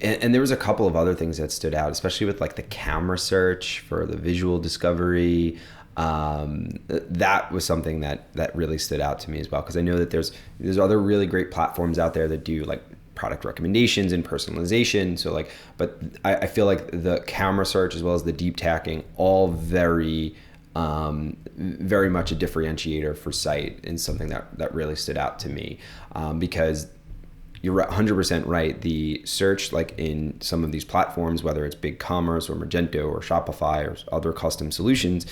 and 0.00 0.22
and 0.22 0.34
there 0.34 0.40
was 0.40 0.50
a 0.50 0.56
couple 0.56 0.86
of 0.86 0.96
other 0.96 1.14
things 1.14 1.38
that 1.38 1.50
stood 1.52 1.74
out, 1.74 1.90
especially 1.90 2.26
with 2.26 2.40
like 2.40 2.56
the 2.56 2.62
camera 2.62 3.18
search 3.18 3.80
for 3.80 4.06
the 4.06 4.16
visual 4.16 4.58
discovery. 4.58 5.58
Um, 5.96 6.78
that 6.88 7.50
was 7.50 7.64
something 7.64 8.00
that 8.00 8.32
that 8.34 8.54
really 8.54 8.78
stood 8.78 9.00
out 9.00 9.18
to 9.20 9.30
me 9.30 9.40
as 9.40 9.50
well 9.50 9.62
because 9.62 9.76
I 9.76 9.80
know 9.80 9.96
that 9.96 10.10
there's 10.10 10.32
there's 10.60 10.78
other 10.78 11.00
really 11.00 11.26
great 11.26 11.50
platforms 11.50 11.98
out 11.98 12.12
there 12.12 12.28
that 12.28 12.44
do 12.44 12.64
like 12.64 12.82
product 13.14 13.46
recommendations 13.46 14.12
and 14.12 14.22
personalization. 14.22 15.18
So 15.18 15.32
like, 15.32 15.50
but 15.78 15.98
I, 16.24 16.36
I 16.36 16.46
feel 16.46 16.66
like 16.66 16.90
the 16.90 17.20
camera 17.26 17.64
search 17.64 17.94
as 17.94 18.02
well 18.02 18.14
as 18.14 18.24
the 18.24 18.32
deep 18.32 18.56
tagging, 18.56 19.04
all 19.16 19.48
very 19.48 20.36
um, 20.76 21.38
very 21.56 22.10
much 22.10 22.30
a 22.32 22.36
differentiator 22.36 23.16
for 23.16 23.30
Syte 23.30 23.82
and 23.84 23.98
something 23.98 24.28
that, 24.28 24.58
that 24.58 24.74
really 24.74 24.94
stood 24.94 25.16
out 25.16 25.38
to 25.38 25.48
me 25.48 25.78
um, 26.12 26.38
because 26.38 26.88
you're 27.62 27.82
100% 27.82 28.46
right. 28.46 28.78
The 28.82 29.22
search, 29.24 29.72
like 29.72 29.94
in 29.96 30.38
some 30.42 30.64
of 30.64 30.72
these 30.72 30.84
platforms, 30.84 31.42
whether 31.42 31.64
it's 31.64 31.74
BigCommerce 31.74 32.50
or 32.50 32.56
Magento 32.56 33.08
or 33.08 33.20
Shopify 33.20 33.86
or 33.86 33.96
other 34.14 34.34
custom 34.34 34.70
solutions, 34.70 35.24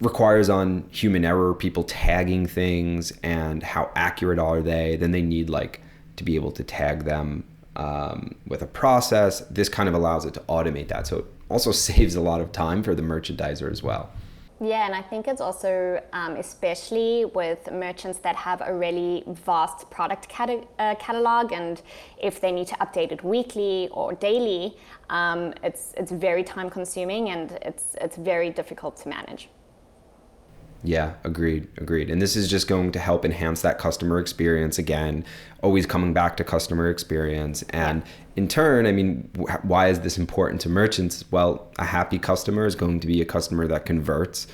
requires 0.00 0.48
on 0.48 0.88
human 0.88 1.24
error, 1.24 1.52
people 1.52 1.82
tagging 1.82 2.46
things 2.46 3.12
and 3.24 3.64
how 3.64 3.90
accurate 3.96 4.38
are 4.38 4.62
they. 4.62 4.94
Then 4.94 5.10
they 5.10 5.22
need 5.22 5.50
like 5.50 5.80
to 6.14 6.22
be 6.22 6.36
able 6.36 6.52
to 6.52 6.62
tag 6.62 7.04
them 7.04 7.42
um, 7.74 8.36
with 8.46 8.62
a 8.62 8.66
process. 8.66 9.40
This 9.50 9.68
kind 9.68 9.88
of 9.88 9.96
allows 9.96 10.24
it 10.24 10.34
to 10.34 10.40
automate 10.42 10.86
that. 10.88 11.08
So 11.08 11.18
it 11.18 11.24
also 11.48 11.72
saves 11.88 12.14
a 12.14 12.20
lot 12.20 12.40
of 12.40 12.52
time 12.52 12.84
for 12.84 12.94
the 12.94 13.02
merchandiser 13.02 13.68
as 13.68 13.82
well. 13.82 14.10
Yeah, 14.64 14.86
and 14.86 14.94
I 14.94 15.02
think 15.02 15.28
it's 15.28 15.42
also, 15.42 16.00
um, 16.14 16.36
especially 16.36 17.26
with 17.26 17.70
merchants 17.70 18.18
that 18.20 18.34
have 18.34 18.62
a 18.64 18.74
really 18.74 19.22
vast 19.26 19.90
product 19.90 20.26
cata- 20.30 20.64
uh, 20.78 20.94
catalog, 20.94 21.52
and 21.52 21.82
if 22.16 22.40
they 22.40 22.50
need 22.50 22.68
to 22.68 22.76
update 22.76 23.12
it 23.12 23.22
weekly 23.22 23.90
or 23.92 24.14
daily, 24.14 24.74
um, 25.10 25.52
it's 25.62 25.92
it's 25.98 26.10
very 26.10 26.42
time 26.42 26.70
consuming 26.70 27.28
and 27.28 27.58
it's 27.60 27.94
it's 28.00 28.16
very 28.16 28.48
difficult 28.48 28.96
to 29.02 29.08
manage. 29.10 29.50
Yeah, 30.86 31.14
agreed, 31.24 31.66
agreed. 31.78 32.10
And 32.10 32.20
this 32.20 32.36
is 32.36 32.50
just 32.50 32.68
going 32.68 32.92
to 32.92 32.98
help 32.98 33.24
enhance 33.24 33.62
that 33.62 33.78
customer 33.78 34.18
experience 34.18 34.78
again, 34.78 35.24
always 35.62 35.86
coming 35.86 36.12
back 36.12 36.36
to 36.36 36.44
customer 36.44 36.90
experience. 36.90 37.64
And 37.70 38.02
in 38.36 38.48
turn, 38.48 38.86
I 38.86 38.92
mean, 38.92 39.30
why 39.62 39.88
is 39.88 40.00
this 40.00 40.18
important 40.18 40.60
to 40.60 40.68
merchants? 40.68 41.24
Well, 41.30 41.72
a 41.78 41.86
happy 41.86 42.18
customer 42.18 42.66
is 42.66 42.74
going 42.74 43.00
to 43.00 43.06
be 43.06 43.22
a 43.22 43.24
customer 43.24 43.66
that 43.68 43.86
converts 43.86 44.46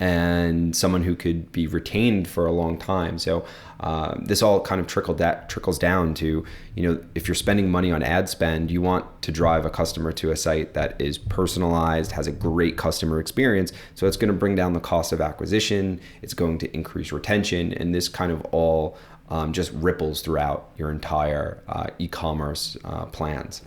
and 0.00 0.76
someone 0.76 1.02
who 1.02 1.16
could 1.16 1.50
be 1.52 1.66
retained 1.66 2.28
for 2.28 2.46
a 2.46 2.52
long 2.52 2.78
time. 2.78 3.18
So 3.18 3.44
uh, 3.80 4.14
this 4.20 4.42
all 4.42 4.60
kind 4.60 4.80
of 4.80 4.86
trickle 4.86 5.14
da- 5.14 5.40
trickles 5.46 5.78
down 5.78 6.14
to 6.14 6.44
you 6.74 6.82
know 6.82 7.02
if 7.14 7.28
you're 7.28 7.34
spending 7.34 7.70
money 7.70 7.90
on 7.90 8.02
ad 8.02 8.28
spend, 8.28 8.70
you 8.70 8.80
want 8.80 9.22
to 9.22 9.32
drive 9.32 9.64
a 9.64 9.70
customer 9.70 10.12
to 10.12 10.30
a 10.30 10.36
site 10.36 10.74
that 10.74 11.00
is 11.00 11.18
personalized, 11.18 12.12
has 12.12 12.26
a 12.26 12.32
great 12.32 12.76
customer 12.76 13.20
experience. 13.20 13.72
So 13.94 14.06
it's 14.06 14.16
going 14.16 14.28
to 14.28 14.38
bring 14.38 14.54
down 14.54 14.72
the 14.72 14.80
cost 14.80 15.12
of 15.12 15.20
acquisition. 15.20 16.00
It's 16.22 16.34
going 16.34 16.58
to 16.58 16.74
increase 16.74 17.12
retention, 17.12 17.72
and 17.74 17.94
this 17.94 18.08
kind 18.08 18.32
of 18.32 18.44
all 18.52 18.96
um, 19.30 19.52
just 19.52 19.72
ripples 19.72 20.22
throughout 20.22 20.70
your 20.76 20.90
entire 20.90 21.62
uh, 21.68 21.88
e-commerce 21.98 22.76
uh, 22.84 23.06
plans. 23.06 23.62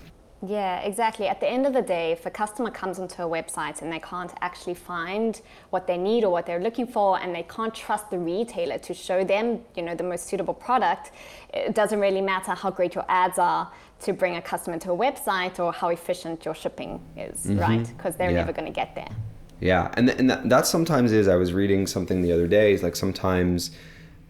Yeah, 0.45 0.79
exactly. 0.79 1.27
At 1.27 1.39
the 1.39 1.47
end 1.47 1.67
of 1.67 1.73
the 1.73 1.81
day, 1.81 2.11
if 2.11 2.25
a 2.25 2.31
customer 2.31 2.71
comes 2.71 2.97
onto 2.97 3.21
a 3.21 3.27
website 3.27 3.81
and 3.83 3.91
they 3.91 3.99
can't 3.99 4.33
actually 4.41 4.73
find 4.73 5.39
what 5.69 5.85
they 5.85 5.97
need 5.97 6.23
or 6.23 6.31
what 6.31 6.47
they're 6.47 6.61
looking 6.61 6.87
for, 6.87 7.19
and 7.19 7.33
they 7.33 7.43
can't 7.43 7.73
trust 7.73 8.09
the 8.09 8.17
retailer 8.17 8.79
to 8.79 8.93
show 8.93 9.23
them, 9.23 9.59
you 9.75 9.83
know, 9.83 9.93
the 9.93 10.03
most 10.03 10.25
suitable 10.25 10.53
product, 10.53 11.11
it 11.53 11.75
doesn't 11.75 11.99
really 11.99 12.21
matter 12.21 12.53
how 12.53 12.71
great 12.71 12.95
your 12.95 13.05
ads 13.07 13.37
are 13.37 13.71
to 13.99 14.13
bring 14.13 14.35
a 14.37 14.41
customer 14.41 14.79
to 14.79 14.91
a 14.91 14.97
website 14.97 15.59
or 15.59 15.71
how 15.71 15.89
efficient 15.89 16.43
your 16.43 16.55
shipping 16.55 16.99
is, 17.15 17.45
mm-hmm. 17.45 17.59
right? 17.59 17.87
Because 17.95 18.15
they're 18.15 18.31
yeah. 18.31 18.37
never 18.37 18.51
going 18.51 18.65
to 18.65 18.71
get 18.73 18.95
there. 18.95 19.11
Yeah, 19.59 19.91
and 19.93 20.07
th- 20.07 20.19
and 20.19 20.27
that, 20.27 20.49
that 20.49 20.65
sometimes 20.65 21.11
is. 21.11 21.27
I 21.27 21.35
was 21.35 21.53
reading 21.53 21.85
something 21.85 22.23
the 22.23 22.31
other 22.31 22.47
day. 22.47 22.73
Is 22.73 22.81
like 22.81 22.95
sometimes, 22.95 23.69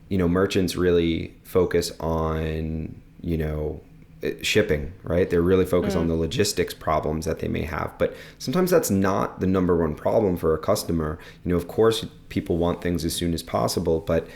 you 0.10 0.18
know, 0.18 0.28
merchants 0.28 0.76
really 0.76 1.34
focus 1.44 1.94
on 2.02 3.02
you 3.22 3.38
know 3.38 3.80
shipping, 4.42 4.94
right? 5.04 5.30
They're 5.30 5.42
really 5.42 5.66
focused 5.66 5.96
mm. 5.96 6.02
on 6.02 6.08
the 6.08 6.16
logistics 6.16 6.74
problems 6.74 7.26
that 7.26 7.40
they 7.40 7.48
may 7.48 7.64
have. 7.64 7.94
But 7.98 8.16
sometimes 8.38 8.72
that's 8.72 8.92
not 8.92 9.40
the 9.40 9.48
number 9.48 9.76
one 9.78 9.96
problem 9.96 10.38
for 10.38 10.54
a 10.54 10.60
customer. 10.60 11.18
You 11.44 11.52
know, 11.52 11.58
of 11.58 11.68
course, 11.68 12.06
people 12.30 12.58
want 12.58 12.82
things 12.82 13.04
as 13.04 13.14
soon 13.14 13.34
as 13.34 13.42
possible, 13.42 14.00
but 14.00 14.28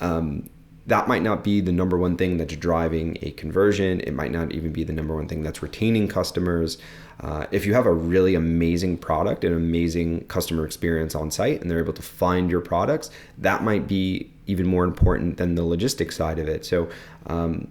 um, 0.00 0.48
that 0.86 1.08
might 1.08 1.22
not 1.22 1.42
be 1.42 1.60
the 1.60 1.72
number 1.72 1.96
one 1.96 2.16
thing 2.16 2.36
that's 2.36 2.56
driving 2.56 3.18
a 3.22 3.30
conversion. 3.32 4.00
It 4.00 4.12
might 4.12 4.32
not 4.32 4.52
even 4.52 4.72
be 4.72 4.84
the 4.84 4.92
number 4.92 5.14
one 5.14 5.28
thing 5.28 5.42
that's 5.42 5.62
retaining 5.62 6.08
customers. 6.08 6.78
Uh, 7.20 7.46
if 7.50 7.64
you 7.64 7.74
have 7.74 7.86
a 7.86 7.92
really 7.92 8.34
amazing 8.34 8.98
product 8.98 9.44
and 9.44 9.54
amazing 9.54 10.24
customer 10.26 10.66
experience 10.66 11.14
on 11.14 11.30
site 11.30 11.60
and 11.60 11.70
they're 11.70 11.78
able 11.78 11.92
to 11.92 12.02
find 12.02 12.50
your 12.50 12.60
products, 12.60 13.10
that 13.38 13.62
might 13.62 13.86
be 13.86 14.30
even 14.46 14.66
more 14.66 14.84
important 14.84 15.36
than 15.36 15.54
the 15.54 15.64
logistics 15.64 16.16
side 16.16 16.38
of 16.38 16.48
it. 16.48 16.66
So, 16.66 16.88
um, 17.26 17.68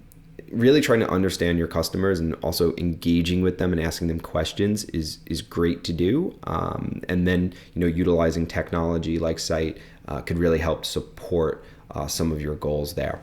really 0.54 0.82
trying 0.82 1.00
to 1.00 1.10
understand 1.10 1.58
your 1.58 1.68
customers 1.68 2.20
and 2.20 2.36
also 2.36 2.74
engaging 2.78 3.42
with 3.42 3.58
them 3.58 3.74
and 3.74 3.82
asking 3.82 4.08
them 4.08 4.20
questions 4.20 4.86
is 4.86 5.20
is 5.26 5.42
great 5.42 5.84
to 5.86 5.94
do. 5.94 6.38
Um, 6.44 7.02
and 7.10 7.28
then 7.28 7.54
you 7.74 7.82
know 7.82 7.88
utilizing 7.88 8.46
technology 8.46 9.20
like 9.20 9.38
Syte 9.38 9.78
uh, 10.08 10.22
could 10.22 10.38
really 10.38 10.60
help 10.60 10.86
support 10.86 11.64
uh, 11.92 12.08
some 12.08 12.32
of 12.32 12.42
your 12.42 12.56
goals 12.56 12.94
there. 12.94 13.22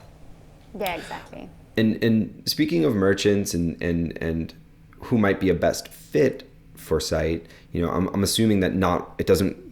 Yeah, 0.79 0.95
exactly. 0.95 1.49
And 1.77 2.03
and 2.03 2.43
speaking 2.47 2.85
of 2.85 2.95
merchants 2.95 3.55
and 3.55 3.81
and 3.83 4.17
and 4.21 4.55
who 5.01 5.17
might 5.17 5.41
be 5.41 5.49
a 5.49 5.55
best 5.55 5.89
fit 5.89 6.51
for 6.75 6.99
Syte, 6.99 7.45
you 7.73 7.81
know, 7.81 7.91
I'm 7.91 8.09
I'm 8.09 8.23
assuming 8.23 8.61
that 8.61 8.75
not 8.75 9.15
it 9.19 9.27
doesn't 9.27 9.71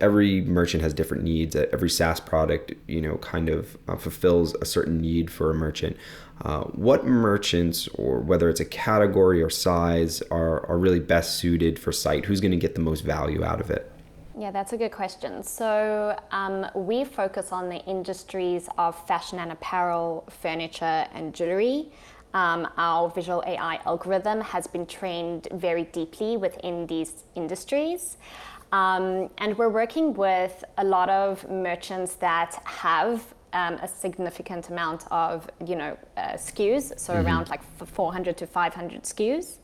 every 0.00 0.40
merchant 0.40 0.82
has 0.82 0.94
different 0.94 1.22
needs. 1.22 1.54
Every 1.54 1.90
SaaS 1.90 2.20
product, 2.20 2.72
you 2.88 3.00
know, 3.00 3.16
kind 3.18 3.48
of 3.48 3.76
uh, 3.86 3.96
fulfills 3.96 4.54
a 4.54 4.64
certain 4.64 5.00
need 5.00 5.30
for 5.30 5.50
a 5.50 5.54
merchant. 5.54 5.96
Uh, 6.44 6.62
what 6.64 7.04
merchants, 7.04 7.86
or 7.94 8.20
whether 8.20 8.48
it's 8.48 8.60
a 8.60 8.64
category 8.64 9.42
or 9.42 9.50
size, 9.50 10.22
are, 10.30 10.66
are 10.66 10.78
really 10.78 11.00
best 11.00 11.36
suited 11.36 11.78
for 11.78 11.90
Syte? 11.90 12.24
Who's 12.24 12.40
going 12.40 12.52
to 12.52 12.56
get 12.56 12.74
the 12.74 12.80
most 12.80 13.02
value 13.02 13.44
out 13.44 13.60
of 13.60 13.70
it? 13.70 13.90
Yeah, 14.38 14.50
that's 14.50 14.72
a 14.72 14.78
good 14.78 14.92
question. 14.92 15.42
So, 15.42 16.18
um, 16.30 16.66
we 16.74 17.04
focus 17.04 17.52
on 17.52 17.68
the 17.68 17.84
industries 17.84 18.70
of 18.78 18.96
fashion 19.06 19.38
and 19.38 19.52
apparel, 19.52 20.24
furniture, 20.30 21.06
and 21.12 21.34
jewelry. 21.34 21.90
Um, 22.32 22.68
our 22.78 23.10
visual 23.10 23.42
AI 23.46 23.80
algorithm 23.84 24.40
has 24.40 24.66
been 24.66 24.86
trained 24.86 25.48
very 25.52 25.84
deeply 25.84 26.38
within 26.38 26.86
these 26.86 27.24
industries. 27.34 28.16
Um, 28.72 29.30
and 29.38 29.58
we're 29.58 29.68
working 29.68 30.14
with 30.14 30.64
a 30.78 30.84
lot 30.84 31.10
of 31.10 31.48
merchants 31.50 32.14
that 32.14 32.54
have 32.64 33.34
um, 33.52 33.74
a 33.74 33.88
significant 33.88 34.68
amount 34.68 35.04
of 35.10 35.48
you 35.66 35.76
know 35.76 35.96
uh, 36.16 36.32
SKUs, 36.34 36.98
so 36.98 37.14
mm-hmm. 37.14 37.26
around 37.26 37.48
like 37.48 37.62
400 37.86 38.36
to 38.38 38.46
500 38.46 39.02
SKUs. 39.02 39.58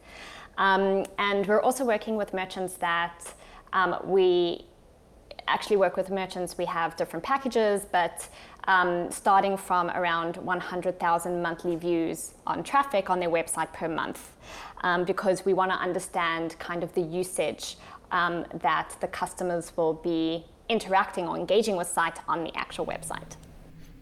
Um, 0.58 1.04
and 1.18 1.46
we're 1.46 1.60
also 1.60 1.84
working 1.84 2.16
with 2.16 2.32
merchants 2.32 2.74
that 2.74 3.34
um, 3.72 3.96
we 4.04 4.64
actually 5.48 5.76
work 5.76 5.96
with 5.96 6.10
merchants. 6.10 6.56
We 6.58 6.64
have 6.64 6.96
different 6.96 7.24
packages, 7.24 7.86
but 7.92 8.28
um, 8.64 9.10
starting 9.10 9.56
from 9.56 9.90
around 9.90 10.36
100,000 10.38 11.42
monthly 11.42 11.76
views 11.76 12.34
on 12.46 12.64
traffic 12.64 13.10
on 13.10 13.20
their 13.20 13.30
website 13.30 13.72
per 13.72 13.88
month, 13.88 14.32
um, 14.80 15.04
because 15.04 15.44
we 15.44 15.52
want 15.52 15.70
to 15.70 15.76
understand 15.76 16.58
kind 16.58 16.82
of 16.82 16.92
the 16.94 17.02
usage 17.02 17.76
um, 18.10 18.44
that 18.54 18.96
the 19.00 19.08
customers 19.08 19.72
will 19.76 19.94
be 19.94 20.44
interacting 20.68 21.28
or 21.28 21.36
engaging 21.36 21.76
with 21.76 21.92
Syte 21.92 22.18
on 22.28 22.42
the 22.42 22.54
actual 22.56 22.86
website. 22.86 23.36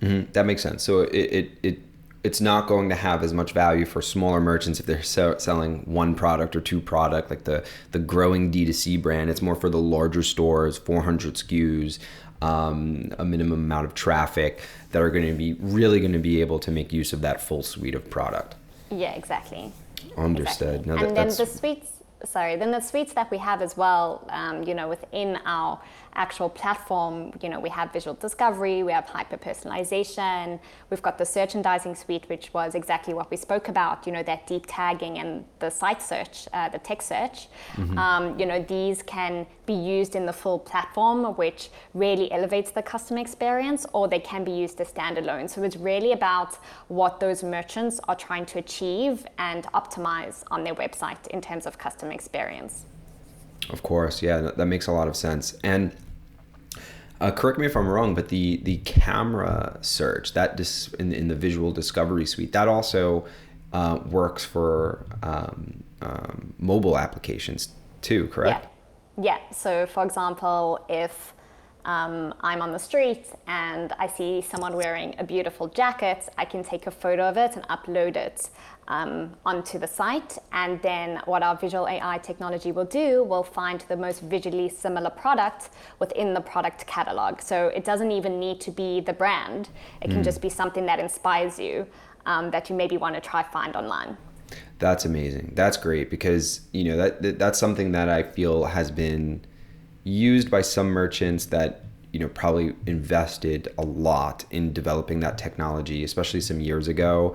Mm-hmm. 0.05 0.33
That 0.33 0.47
makes 0.47 0.63
sense. 0.63 0.83
So 0.83 1.01
it, 1.01 1.15
it, 1.15 1.51
it 1.63 1.79
it's 2.25 2.41
not 2.41 2.67
going 2.67 2.89
to 2.89 2.95
have 2.95 3.23
as 3.23 3.35
much 3.35 3.53
value 3.53 3.85
for 3.85 4.01
smaller 4.01 4.41
merchants 4.41 4.81
if 4.81 4.87
they're 4.87 5.03
selling 5.03 5.83
one 5.85 6.15
product 6.15 6.57
or 6.57 6.61
two 6.61 6.81
product 6.81 7.29
like 7.31 7.45
the 7.45 7.65
the 7.93 7.99
growing 7.99 8.51
D2C 8.51 9.01
brand. 9.01 9.31
It's 9.31 9.43
more 9.43 9.55
for 9.55 9.69
the 9.69 9.79
larger 9.79 10.23
stores, 10.23 10.79
400 10.79 11.35
SKUs, 11.35 11.99
um, 12.41 13.13
a 13.19 13.25
minimum 13.25 13.65
amount 13.65 13.87
of 13.87 13.95
traffic 13.95 14.63
that 14.93 15.03
are 15.03 15.11
going 15.11 15.27
to 15.27 15.35
be 15.35 15.53
really 15.55 16.01
going 16.01 16.13
to 16.13 16.19
be 16.19 16.41
able 16.41 16.59
to 16.61 16.71
make 16.71 16.93
use 16.93 17.13
of 17.13 17.21
that 17.21 17.41
full 17.41 17.63
suite 17.63 17.95
of 17.95 18.09
product. 18.11 18.55
Yeah, 18.91 19.13
exactly. 19.13 19.73
Understood. 20.17 20.81
Exactly. 20.81 20.93
No, 20.93 20.97
that, 20.97 21.09
and 21.09 21.17
then 21.17 21.29
the 21.29 21.47
suites 21.47 21.94
sorry, 22.25 22.57
then 22.57 22.71
the 22.71 22.81
suites 22.81 23.13
that 23.15 23.31
we 23.31 23.39
have 23.39 23.63
as 23.63 23.77
well, 23.77 24.27
um, 24.31 24.63
you 24.65 24.75
know, 24.75 24.89
within 24.89 25.39
our 25.45 25.81
actual 26.17 26.49
platform, 26.49 27.33
you 27.43 27.49
know, 27.49 27.59
we 27.59 27.69
have 27.69 27.93
visual 27.93 28.15
discovery, 28.15 28.83
we 28.83 28.93
have 28.93 29.07
hyper 29.07 29.37
personalization, 29.37 30.61
we've 30.91 31.03
got 31.03 31.19
the 31.19 31.25
merchandising 31.55 31.95
suite, 31.95 32.25
which 32.29 32.53
was 32.55 32.75
exactly 32.75 33.15
what 33.15 33.31
we 33.31 33.37
spoke 33.37 33.69
about, 33.69 34.07
you 34.07 34.13
know, 34.13 34.23
that 34.23 34.47
deep 34.47 34.65
tagging 34.67 35.19
and 35.19 35.45
the 35.59 35.71
site 35.71 36.03
search, 36.03 36.49
uh, 36.53 36.69
the 36.69 36.79
text 36.79 37.09
search. 37.09 37.49
Mm-hmm. 37.75 37.99
Um, 37.99 38.39
you 38.39 38.47
know, 38.47 38.63
these 38.63 39.03
can 39.03 39.47
be 39.67 39.75
used 39.75 40.17
in 40.17 40.27
the 40.27 40.33
full 40.33 40.59
platform, 40.59 41.25
which 41.37 41.71
really 41.95 42.31
elevates 42.33 42.71
the 42.71 42.83
customer 42.83 43.21
experience, 43.21 43.87
or 43.93 44.09
they 44.09 44.21
can 44.21 44.45
be 44.45 44.53
used 44.53 44.81
as 44.81 44.91
standalone. 44.91 45.49
So 45.49 45.63
it's 45.63 45.77
really 45.77 46.13
about 46.13 46.57
what 46.89 47.21
those 47.21 47.43
merchants 47.43 48.01
are 48.09 48.17
trying 48.17 48.47
to 48.47 48.59
achieve 48.59 49.27
and 49.39 49.65
optimize 49.75 50.45
on 50.51 50.65
their 50.65 50.75
website 50.75 51.27
in 51.29 51.41
terms 51.41 51.67
of 51.67 51.79
customer 51.79 52.13
experience. 52.15 52.85
Of 53.71 53.83
course, 53.83 54.23
yeah, 54.23 54.41
that 54.57 54.67
makes 54.67 54.87
a 54.87 54.93
lot 54.93 55.09
of 55.09 55.17
sense. 55.17 55.57
And 55.65 55.97
uh, 57.21 57.31
correct 57.31 57.59
me 57.59 57.67
if 57.67 57.77
I'm 57.77 57.89
wrong, 57.89 58.15
but 58.15 58.29
the 58.29 58.59
the 58.59 58.79
camera 58.79 59.79
search 59.81 60.35
that 60.35 60.57
dis, 60.57 60.93
in, 60.95 61.13
in 61.13 61.29
the 61.29 61.35
visual 61.35 61.73
discovery 61.73 62.27
suite 62.27 62.53
that 62.53 62.69
also 62.69 63.25
uh, 63.73 63.99
works 64.07 64.45
for 64.45 65.07
um, 65.23 65.83
um, 66.03 66.55
mobile 66.59 66.99
applications 66.99 67.69
too, 68.03 68.29
correct? 68.29 68.67
Yeah. 69.17 69.25
yeah. 69.25 69.53
So, 69.53 69.87
for 69.87 70.05
example, 70.05 70.85
if 70.89 71.33
um, 71.85 72.35
I'm 72.41 72.63
on 72.63 72.73
the 72.73 72.79
street 72.79 73.27
and 73.47 73.93
I 73.99 74.07
see 74.07 74.41
someone 74.41 74.75
wearing 74.77 75.15
a 75.19 75.25
beautiful 75.25 75.69
jacket, 75.69 76.29
I 76.39 76.45
can 76.45 76.63
take 76.63 76.87
a 76.87 76.91
photo 76.91 77.25
of 77.29 77.37
it 77.37 77.57
and 77.57 77.67
upload 77.69 78.17
it 78.17 78.49
um, 78.89 79.35
onto 79.45 79.79
the 79.79 79.87
site. 79.87 80.39
And 80.53 80.81
then 80.83 81.21
what 81.25 81.43
our 81.43 81.57
visual 81.57 81.89
AI 81.89 82.19
technology 82.19 82.73
will 82.73 82.85
do 82.85 83.25
will 83.25 83.43
find 83.43 83.85
the 83.89 83.97
most 83.97 84.21
visually 84.21 84.69
similar 84.69 85.11
product 85.11 85.71
within 85.99 86.35
the 86.35 86.41
product 86.41 86.87
catalog. 86.87 87.41
So 87.41 87.69
it 87.69 87.85
doesn't 87.85 88.11
even 88.11 88.39
need 88.39 88.61
to 88.63 88.71
be 88.71 89.01
the 89.01 89.13
brand, 89.13 89.69
it 90.01 90.11
can 90.11 90.21
mm. 90.21 90.25
just 90.25 90.41
be 90.41 90.49
something 90.49 90.87
that 90.87 90.99
inspires 90.99 91.59
you 91.59 91.87
um, 92.27 92.51
that 92.51 92.71
you 92.71 92.77
maybe 92.77 92.97
want 92.97 93.15
to 93.15 93.21
try 93.21 93.43
find 93.43 93.77
online. 93.77 94.17
That's 94.79 95.05
amazing. 95.05 95.53
That's 95.55 95.77
great 95.77 96.11
because 96.11 96.63
you 96.73 96.85
know 96.85 96.97
that, 96.97 97.23
that 97.23 97.39
that's 97.39 97.59
something 97.59 97.93
that 97.93 98.09
I 98.09 98.23
feel 98.23 98.65
has 98.65 98.91
been 98.91 99.45
used 100.03 100.51
by 100.51 100.61
some 100.61 100.89
merchants 100.89 101.47
that 101.47 101.85
you 102.13 102.21
know 102.21 102.29
probably 102.29 102.75
invested 102.87 103.73
a 103.79 103.83
lot 103.83 104.45
in 104.51 104.73
developing 104.73 105.21
that 105.21 105.39
technology, 105.39 106.05
especially 106.05 106.41
some 106.41 106.61
years 106.61 106.89
ago. 106.89 107.35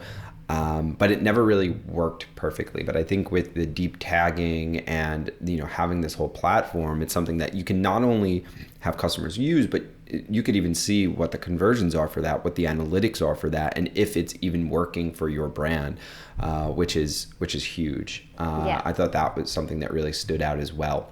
Um, 0.49 0.93
but 0.93 1.11
it 1.11 1.21
never 1.21 1.45
really 1.45 1.69
worked 1.69 2.25
perfectly. 2.35 2.81
But 2.81 2.97
I 2.97 3.03
think 3.03 3.31
with 3.31 3.53
the 3.53 3.67
deep 3.67 3.97
tagging 3.99 4.79
and 4.79 5.31
you 5.45 5.57
know 5.57 5.67
having 5.67 6.01
this 6.01 6.15
whole 6.15 6.29
platform, 6.29 7.03
it's 7.03 7.13
something 7.13 7.37
that 7.37 7.53
you 7.53 7.63
can 7.63 7.81
not 7.81 8.03
only 8.03 8.43
have 8.79 8.97
customers 8.97 9.37
use, 9.37 9.67
but 9.67 9.83
you 10.07 10.41
could 10.41 10.55
even 10.55 10.73
see 10.73 11.05
what 11.05 11.31
the 11.31 11.37
conversions 11.37 11.93
are 11.93 12.07
for 12.07 12.21
that, 12.21 12.43
what 12.43 12.55
the 12.55 12.65
analytics 12.65 13.25
are 13.25 13.35
for 13.35 13.49
that, 13.51 13.77
and 13.77 13.91
if 13.93 14.17
it's 14.17 14.33
even 14.41 14.69
working 14.69 15.13
for 15.13 15.29
your 15.29 15.47
brand, 15.47 15.97
uh, 16.39 16.69
which 16.69 16.95
is 16.95 17.27
which 17.37 17.53
is 17.53 17.63
huge. 17.63 18.27
Uh, 18.39 18.63
yeah. 18.65 18.81
I 18.83 18.91
thought 18.91 19.11
that 19.11 19.35
was 19.35 19.51
something 19.51 19.79
that 19.81 19.93
really 19.93 20.13
stood 20.13 20.41
out 20.41 20.59
as 20.59 20.73
well. 20.73 21.09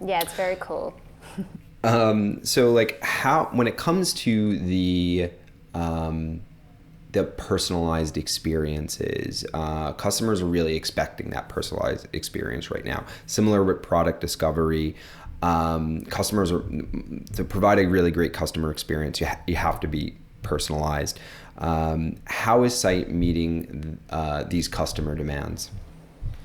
Yeah, 0.00 0.20
it's 0.20 0.32
very 0.32 0.56
cool. 0.58 0.94
um, 1.84 2.42
so, 2.42 2.72
like, 2.72 3.02
how 3.04 3.50
when 3.52 3.66
it 3.66 3.76
comes 3.76 4.14
to 4.14 4.58
the 4.58 5.30
um, 5.74 6.40
the 7.12 7.24
personalized 7.24 8.16
experiences. 8.16 9.44
Uh, 9.52 9.92
customers 9.92 10.40
are 10.40 10.46
really 10.46 10.76
expecting 10.76 11.30
that 11.30 11.48
personalized 11.48 12.08
experience 12.12 12.70
right 12.70 12.84
now. 12.84 13.04
Similar 13.26 13.62
with 13.62 13.82
product 13.82 14.20
discovery, 14.20 14.96
um, 15.42 16.02
customers 16.06 16.50
are 16.52 16.64
to 17.34 17.44
provide 17.44 17.78
a 17.78 17.86
really 17.86 18.10
great 18.10 18.32
customer 18.32 18.70
experience. 18.70 19.20
You, 19.20 19.26
ha- 19.26 19.40
you 19.46 19.56
have 19.56 19.80
to 19.80 19.88
be 19.88 20.16
personalized. 20.42 21.20
Um, 21.58 22.16
how 22.24 22.62
is 22.62 22.72
Syte 22.72 23.08
meeting 23.08 23.98
uh, 24.10 24.44
these 24.44 24.68
customer 24.68 25.14
demands? 25.14 25.70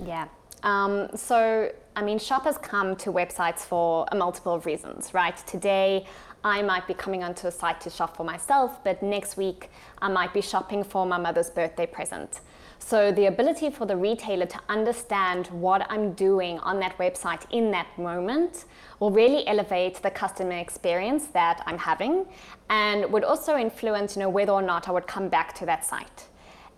Yeah. 0.04 0.28
Um, 0.64 1.10
so, 1.16 1.72
I 1.96 2.02
mean, 2.04 2.20
shoppers 2.20 2.58
come 2.58 2.96
to 2.98 3.12
websites 3.12 3.60
for 3.60 4.06
a 4.12 4.16
multiple 4.16 4.54
of 4.54 4.66
reasons, 4.66 5.14
right? 5.14 5.38
Today, 5.48 6.06
I 6.44 6.62
might 6.62 6.88
be 6.88 6.94
coming 6.94 7.24
onto 7.24 7.48
a 7.48 7.52
site 7.52 7.82
to 7.82 7.90
shop 7.90 8.16
for 8.18 8.24
myself, 8.24 8.84
but 8.84 9.02
next 9.02 9.38
week 9.38 9.70
I 10.02 10.08
might 10.08 10.34
be 10.34 10.42
shopping 10.42 10.84
for 10.84 11.06
my 11.06 11.18
mother's 11.18 11.50
birthday 11.50 11.86
present. 11.86 12.42
So, 12.80 13.12
the 13.12 13.26
ability 13.26 13.72
for 13.72 13.86
the 13.86 13.98
retailer 13.98 14.46
to 14.46 14.60
understand 14.70 15.48
what 15.48 15.86
I'm 15.90 16.14
doing 16.14 16.60
on 16.60 16.80
that 16.80 16.98
website 17.00 17.42
in 17.50 17.72
that 17.72 17.88
moment 17.98 18.66
will 19.00 19.12
really 19.12 19.46
elevate 19.48 19.96
the 20.02 20.12
customer 20.12 20.58
experience 20.58 21.28
that 21.28 21.64
I'm 21.66 21.80
having 21.80 22.26
and 22.70 23.12
would 23.12 23.24
also 23.24 23.58
influence 23.58 24.16
you 24.16 24.22
know, 24.22 24.30
whether 24.30 24.52
or 24.52 24.62
not 24.62 24.88
I 24.88 24.92
would 24.92 25.08
come 25.08 25.28
back 25.28 25.54
to 25.56 25.66
that 25.66 25.86
site. 25.86 26.28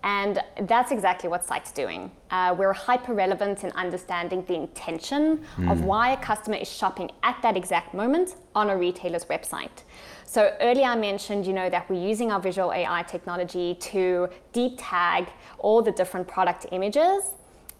And 0.04 0.42
that's 0.62 0.92
exactly 0.92 1.30
what 1.30 1.44
Syte's 1.44 1.72
doing. 1.72 2.12
Uh, 2.32 2.56
we're 2.58 2.72
hyper 2.72 3.14
relevant 3.14 3.64
in 3.64 3.72
understanding 3.72 4.46
the 4.46 4.54
intention 4.54 5.44
mm. 5.58 5.72
of 5.72 5.84
why 5.84 6.12
a 6.12 6.18
customer 6.18 6.56
is 6.56 6.72
shopping 6.72 7.12
at 7.24 7.38
that 7.42 7.58
exact 7.58 7.94
moment 7.94 8.36
on 8.56 8.70
a 8.70 8.78
retailer's 8.78 9.26
website. 9.26 9.84
So 10.26 10.56
earlier 10.62 10.86
I 10.86 10.96
mentioned, 10.96 11.46
you 11.46 11.54
know, 11.54 11.70
that 11.70 11.90
we're 11.90 12.02
using 12.02 12.32
our 12.32 12.40
visual 12.40 12.72
AI 12.72 13.04
technology 13.04 13.76
to 13.76 14.30
deep 14.54 14.76
tag 14.78 15.28
all 15.58 15.82
the 15.82 15.92
different 15.92 16.28
product 16.28 16.68
images. 16.72 17.24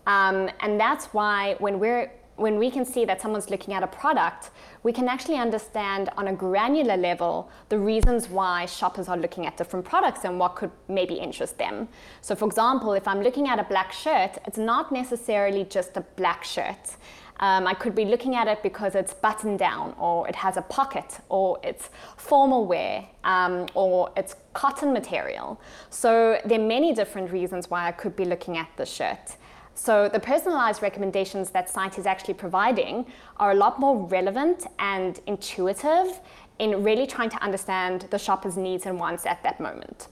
Um, 0.08 0.50
and 0.60 0.80
that's 0.80 1.06
why 1.14 1.56
when 1.60 1.80
we're 1.80 2.12
when 2.40 2.58
we 2.58 2.72
can 2.72 2.86
see 2.86 3.06
that 3.06 3.22
someone's 3.22 3.50
looking 3.50 3.74
at 3.74 3.84
a 3.84 3.88
product, 3.88 4.52
we 4.84 4.94
can 4.94 5.08
actually 5.08 5.38
understand 5.38 6.10
on 6.18 6.30
a 6.30 6.34
granular 6.34 6.98
level 6.98 7.50
the 7.70 7.78
reasons 7.78 8.30
why 8.30 8.66
shoppers 8.66 9.08
are 9.10 9.18
looking 9.18 9.46
at 9.46 9.58
different 9.58 9.86
products 9.86 10.24
and 10.24 10.40
what 10.40 10.56
could 10.56 10.72
maybe 10.88 11.16
interest 11.16 11.58
them. 11.58 11.88
So, 12.22 12.36
for 12.36 12.46
example, 12.46 12.94
if 12.94 13.08
I'm 13.08 13.22
looking 13.22 13.48
at 13.48 13.60
a 13.60 13.64
black 13.64 13.92
shirt, 13.92 14.38
it's 14.46 14.58
not 14.58 14.92
necessarily 14.92 15.66
just 15.66 15.98
a 15.98 16.02
black 16.16 16.44
shirt. 16.44 16.96
Um, 17.42 17.68
I 17.68 17.74
could 17.74 17.96
be 17.96 18.04
looking 18.04 18.36
at 18.36 18.48
it 18.48 18.62
because 18.64 18.96
it's 18.96 19.14
buttoned 19.14 19.60
down, 19.60 19.96
or 19.98 20.28
it 20.28 20.36
has 20.36 20.58
a 20.58 20.62
pocket, 20.62 21.20
or 21.30 21.58
it's 21.64 21.90
formal 22.18 22.66
wear, 22.66 23.06
um, 23.24 23.66
or 23.76 24.12
it's 24.18 24.36
cotton 24.54 24.92
material. 24.92 25.60
So 25.90 26.40
there 26.46 26.60
are 26.60 26.68
many 26.68 26.94
different 26.94 27.32
reasons 27.32 27.70
why 27.70 27.88
I 27.88 27.92
could 27.94 28.16
be 28.16 28.26
looking 28.26 28.58
at 28.58 28.68
the 28.76 28.86
shirt. 28.86 29.38
So 29.76 30.10
the 30.10 30.20
personalized 30.20 30.82
recommendations 30.82 31.52
that 31.52 31.72
Syte 31.72 31.98
is 31.98 32.06
actually 32.06 32.34
providing 32.34 33.06
are 33.38 33.52
a 33.52 33.56
lot 33.56 33.80
more 33.80 34.06
relevant 34.08 34.66
and 34.78 35.20
intuitive 35.26 36.20
in 36.60 36.84
really 36.84 37.08
trying 37.08 37.30
to 37.30 37.42
understand 37.42 38.08
the 38.12 38.20
shopper's 38.20 38.58
needs 38.58 38.86
and 38.86 39.00
wants 39.00 39.26
at 39.26 39.42
that 39.44 39.60
moment. 39.60 40.08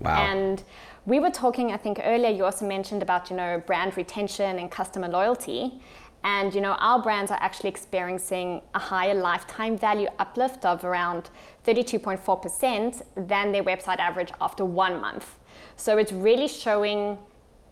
Wow. 0.00 0.16
And 0.16 0.64
we 1.06 1.20
were 1.20 1.30
talking, 1.30 1.72
I 1.72 1.76
think 1.76 2.00
earlier 2.02 2.30
you 2.30 2.44
also 2.44 2.66
mentioned 2.66 3.02
about, 3.02 3.30
you 3.30 3.36
know, 3.36 3.62
brand 3.66 3.96
retention 3.96 4.58
and 4.58 4.70
customer 4.70 5.08
loyalty. 5.08 5.80
And 6.22 6.54
you 6.54 6.60
know, 6.60 6.72
our 6.72 7.00
brands 7.00 7.30
are 7.30 7.38
actually 7.40 7.70
experiencing 7.70 8.60
a 8.74 8.78
higher 8.78 9.14
lifetime 9.14 9.78
value 9.78 10.08
uplift 10.18 10.64
of 10.66 10.84
around 10.84 11.30
32.4% 11.66 13.02
than 13.16 13.52
their 13.52 13.64
website 13.64 13.98
average 13.98 14.30
after 14.40 14.64
one 14.64 15.00
month. 15.00 15.38
So 15.76 15.96
it's 15.96 16.12
really 16.12 16.48
showing 16.48 17.16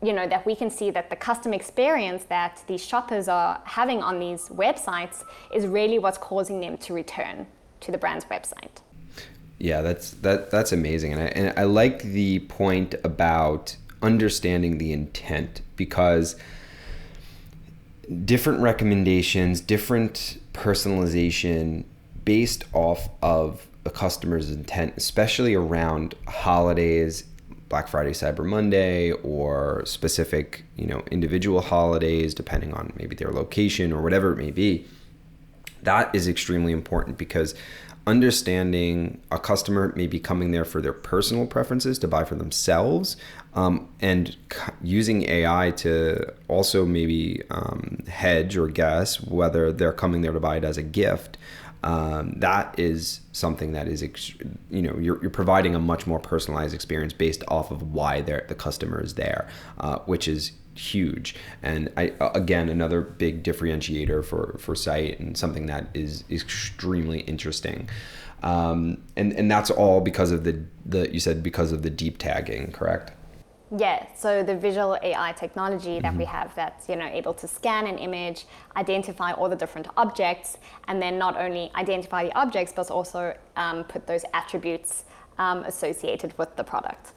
you 0.02 0.12
know 0.12 0.28
that 0.28 0.46
we 0.46 0.54
can 0.54 0.70
see 0.70 0.90
that 0.90 1.10
the 1.10 1.16
customer 1.16 1.54
experience 1.54 2.24
that 2.24 2.62
these 2.66 2.84
shoppers 2.84 3.28
are 3.28 3.60
having 3.64 4.02
on 4.02 4.18
these 4.20 4.48
websites 4.48 5.24
is 5.52 5.66
really 5.66 5.98
what's 5.98 6.18
causing 6.18 6.60
them 6.60 6.76
to 6.78 6.92
return 6.92 7.46
to 7.80 7.90
the 7.90 7.98
brand's 7.98 8.24
website. 8.26 8.80
Yeah, 9.58 9.80
that's 9.82 10.12
that 10.12 10.50
that's 10.50 10.70
amazing, 10.72 11.12
and 11.12 11.22
I 11.22 11.26
and 11.26 11.58
I 11.58 11.64
like 11.64 12.02
the 12.02 12.40
point 12.40 12.94
about 13.02 13.76
understanding 14.00 14.78
the 14.78 14.92
intent 14.92 15.62
because 15.74 16.36
different 18.24 18.60
recommendations, 18.60 19.60
different 19.60 20.40
personalization 20.52 21.84
based 22.24 22.64
off 22.72 23.08
of 23.20 23.66
a 23.84 23.90
customer's 23.90 24.50
intent, 24.50 24.94
especially 24.96 25.54
around 25.54 26.14
holidays 26.28 27.24
Black 27.68 27.88
Friday, 27.88 28.12
Cyber 28.12 28.44
Monday, 28.44 29.12
or 29.12 29.82
specific, 29.84 30.64
you 30.76 30.86
know, 30.86 31.02
individual 31.10 31.60
holidays, 31.60 32.34
depending 32.34 32.72
on 32.72 32.92
maybe 32.96 33.14
their 33.14 33.30
location 33.30 33.92
or 33.92 34.02
whatever 34.02 34.32
it 34.32 34.36
may 34.36 34.50
be. 34.50 34.86
That 35.82 36.14
is 36.14 36.26
extremely 36.26 36.72
important 36.72 37.18
because 37.18 37.54
understanding 38.06 39.20
a 39.30 39.38
customer 39.38 39.92
may 39.94 40.06
be 40.06 40.18
coming 40.18 40.50
there 40.50 40.64
for 40.64 40.80
their 40.80 40.94
personal 40.94 41.46
preferences 41.46 41.98
to 41.98 42.08
buy 42.08 42.24
for 42.24 42.36
themselves, 42.36 43.16
um, 43.54 43.86
and 44.00 44.34
c- 44.50 44.60
using 44.82 45.28
AI 45.28 45.72
to 45.72 46.32
also 46.48 46.86
maybe 46.86 47.42
um, 47.50 47.98
hedge 48.08 48.56
or 48.56 48.66
guess 48.66 49.20
whether 49.20 49.70
they're 49.72 49.92
coming 49.92 50.22
there 50.22 50.32
to 50.32 50.40
buy 50.40 50.56
it 50.56 50.64
as 50.64 50.78
a 50.78 50.82
gift 50.82 51.36
um, 51.88 52.34
that 52.36 52.78
is 52.78 53.20
something 53.32 53.72
that 53.72 53.88
is 53.88 54.02
you 54.70 54.82
know 54.82 54.98
you're, 54.98 55.20
you're 55.22 55.30
providing 55.30 55.74
a 55.74 55.78
much 55.78 56.06
more 56.06 56.18
personalized 56.18 56.74
experience 56.74 57.12
based 57.12 57.42
off 57.48 57.70
of 57.70 57.94
why 57.94 58.20
the 58.20 58.54
customer 58.54 59.02
is 59.02 59.14
there 59.14 59.48
uh, 59.78 59.98
which 60.00 60.28
is 60.28 60.52
huge. 60.78 61.34
And 61.62 61.90
I 61.96 62.12
again 62.20 62.68
another 62.68 63.00
big 63.00 63.42
differentiator 63.42 64.24
for 64.24 64.56
for 64.58 64.74
Syte 64.74 65.18
and 65.18 65.36
something 65.36 65.66
that 65.66 65.88
is 65.94 66.24
extremely 66.30 67.20
interesting. 67.20 67.88
Um, 68.42 69.02
and 69.16 69.32
and 69.32 69.50
that's 69.50 69.70
all 69.70 70.00
because 70.00 70.30
of 70.30 70.44
the 70.44 70.62
the 70.86 71.12
you 71.12 71.20
said 71.20 71.42
because 71.42 71.72
of 71.72 71.82
the 71.82 71.90
deep 71.90 72.18
tagging 72.18 72.70
correct 72.70 73.12
yeah, 73.76 74.06
so 74.14 74.42
the 74.42 74.56
visual 74.56 74.98
AI 75.02 75.32
technology 75.32 76.00
that 76.00 76.10
mm-hmm. 76.10 76.18
we 76.18 76.24
have 76.24 76.54
that's 76.54 76.88
you 76.88 76.96
know 76.96 77.06
able 77.06 77.34
to 77.34 77.46
scan 77.46 77.86
an 77.86 77.98
image, 77.98 78.46
identify 78.76 79.32
all 79.32 79.48
the 79.48 79.56
different 79.56 79.88
objects, 79.96 80.56
and 80.86 81.02
then 81.02 81.18
not 81.18 81.36
only 81.36 81.70
identify 81.74 82.24
the 82.24 82.34
objects 82.38 82.72
but 82.74 82.90
also 82.90 83.36
um, 83.56 83.84
put 83.84 84.06
those 84.06 84.24
attributes 84.32 85.04
um, 85.38 85.64
associated 85.64 86.36
with 86.38 86.54
the 86.56 86.64
product. 86.64 87.12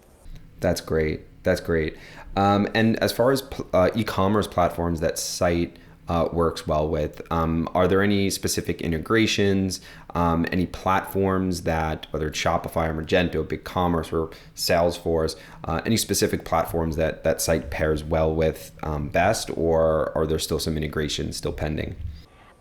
That's 0.59 0.81
great. 0.81 1.21
That's 1.43 1.61
great. 1.61 1.97
Um, 2.35 2.67
and 2.75 2.97
as 2.99 3.11
far 3.11 3.31
as 3.31 3.43
uh, 3.73 3.89
e-commerce 3.95 4.47
platforms 4.47 4.99
that 4.99 5.15
Syte 5.15 5.71
uh, 6.11 6.27
works 6.33 6.67
well 6.67 6.89
with, 6.89 7.21
um, 7.31 7.69
are 7.73 7.87
there 7.87 8.01
any 8.01 8.29
specific 8.29 8.81
integrations, 8.81 9.79
um, 10.13 10.45
any 10.51 10.65
platforms 10.65 11.61
that, 11.61 12.05
whether 12.11 12.27
it's 12.27 12.37
Shopify 12.37 12.89
or 12.89 13.01
Magento, 13.01 13.45
BigCommerce 13.45 14.11
or 14.11 14.29
Salesforce, 14.53 15.37
uh, 15.63 15.79
any 15.85 15.95
specific 15.95 16.43
platforms 16.43 16.97
that 16.97 17.23
that 17.23 17.37
Syte 17.37 17.69
pairs 17.69 18.03
well 18.03 18.35
with 18.35 18.71
um, 18.83 19.07
best, 19.07 19.49
or 19.55 20.11
are 20.13 20.27
there 20.27 20.39
still 20.39 20.59
some 20.59 20.75
integrations 20.75 21.37
still 21.37 21.53
pending? 21.53 21.95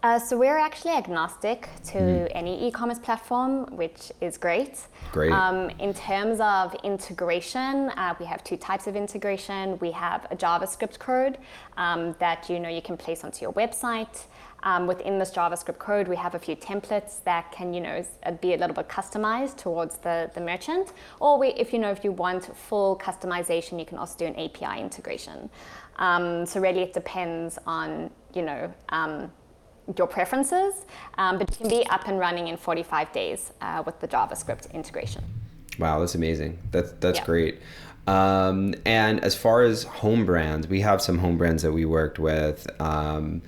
Uh, 0.02 0.18
so 0.18 0.36
we're 0.38 0.56
actually 0.56 0.92
agnostic 0.92 1.68
to 1.84 1.98
mm. 1.98 2.32
any 2.34 2.66
e-commerce 2.66 2.98
platform, 2.98 3.66
which 3.76 4.10
is 4.22 4.38
great. 4.38 4.78
Great. 5.12 5.30
Um, 5.30 5.68
in 5.78 5.92
terms 5.92 6.40
of 6.40 6.74
integration, 6.82 7.90
uh, 7.90 8.14
we 8.18 8.24
have 8.24 8.42
two 8.42 8.56
types 8.56 8.86
of 8.86 8.96
integration. 8.96 9.78
We 9.80 9.90
have 9.90 10.26
a 10.30 10.36
JavaScript 10.36 10.98
code 10.98 11.36
um, 11.76 12.16
that 12.18 12.48
you 12.48 12.58
know 12.60 12.70
you 12.70 12.80
can 12.80 12.96
place 12.96 13.24
onto 13.24 13.42
your 13.42 13.52
website. 13.52 14.24
Um, 14.62 14.86
within 14.86 15.18
this 15.18 15.30
JavaScript 15.30 15.78
code, 15.78 16.06
we 16.06 16.16
have 16.16 16.34
a 16.34 16.38
few 16.38 16.54
templates 16.54 17.24
that 17.24 17.50
can, 17.50 17.72
you 17.72 17.80
know, 17.80 18.04
be 18.42 18.52
a 18.52 18.58
little 18.58 18.74
bit 18.74 18.88
customized 18.88 19.56
towards 19.56 19.96
the, 19.98 20.30
the 20.34 20.40
merchant. 20.40 20.92
Or 21.18 21.38
we, 21.38 21.48
if 21.48 21.72
you 21.72 21.78
know, 21.78 21.90
if 21.90 22.04
you 22.04 22.12
want 22.12 22.54
full 22.54 22.98
customization, 22.98 23.78
you 23.78 23.86
can 23.86 23.96
also 23.96 24.18
do 24.18 24.26
an 24.26 24.36
API 24.36 24.80
integration. 24.80 25.48
Um, 25.96 26.44
so 26.44 26.60
really, 26.60 26.82
it 26.82 26.92
depends 26.92 27.58
on, 27.66 28.10
you 28.34 28.42
know 28.42 28.72
um, 28.90 29.32
your 29.96 30.06
preferences, 30.06 30.86
um, 31.18 31.38
but 31.38 31.50
you 31.50 31.56
can 31.56 31.68
be 31.68 31.86
up 31.86 32.06
and 32.08 32.18
running 32.18 32.48
in 32.48 32.56
45 32.56 33.12
days 33.12 33.52
uh, 33.60 33.82
with 33.84 34.00
the 34.00 34.08
JavaScript 34.08 34.72
integration. 34.72 35.24
Wow, 35.78 36.00
that's 36.00 36.14
amazing. 36.14 36.58
That's 36.70 36.92
that's 37.00 37.18
yeah. 37.18 37.24
great. 37.24 37.60
Um, 38.06 38.74
and 38.84 39.22
as 39.22 39.34
far 39.34 39.62
as 39.62 39.84
home 39.84 40.26
brands, 40.26 40.66
we 40.66 40.80
have 40.80 41.00
some 41.00 41.18
home 41.18 41.38
brands 41.38 41.62
that 41.62 41.72
we 41.72 41.84
worked 41.84 42.18
with. 42.18 42.66
Um, 42.80 43.42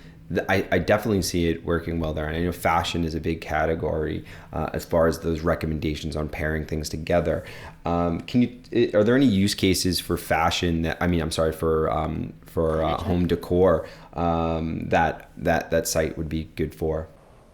I, 0.48 0.66
I, 0.72 0.78
definitely 0.78 1.22
see 1.22 1.48
it 1.48 1.64
working 1.64 2.00
well 2.00 2.14
there. 2.14 2.26
And 2.26 2.36
I 2.36 2.40
know 2.40 2.52
fashion 2.52 3.04
is 3.04 3.14
a 3.14 3.20
big 3.20 3.40
category 3.40 4.24
uh, 4.52 4.70
as 4.72 4.84
far 4.84 5.06
as 5.06 5.20
those 5.20 5.40
recommendations 5.40 6.16
on 6.16 6.28
pairing 6.28 6.64
things 6.64 6.88
together. 6.88 7.44
Um, 7.84 8.20
can 8.22 8.42
you? 8.42 8.90
Are 8.94 9.04
there 9.04 9.16
any 9.16 9.26
use 9.26 9.54
cases 9.54 10.00
for 10.00 10.16
fashion? 10.16 10.82
That, 10.82 10.98
I 11.00 11.06
mean, 11.06 11.20
I'm 11.20 11.30
sorry 11.30 11.52
for 11.52 11.90
um, 11.90 12.32
for 12.46 12.82
uh, 12.82 12.96
home 12.98 13.26
decor 13.26 13.86
um, 14.14 14.88
that 14.88 15.30
that 15.36 15.70
that 15.70 15.84
Syte 15.84 16.16
would 16.16 16.28
be 16.28 16.44
good 16.56 16.74
for. 16.74 17.08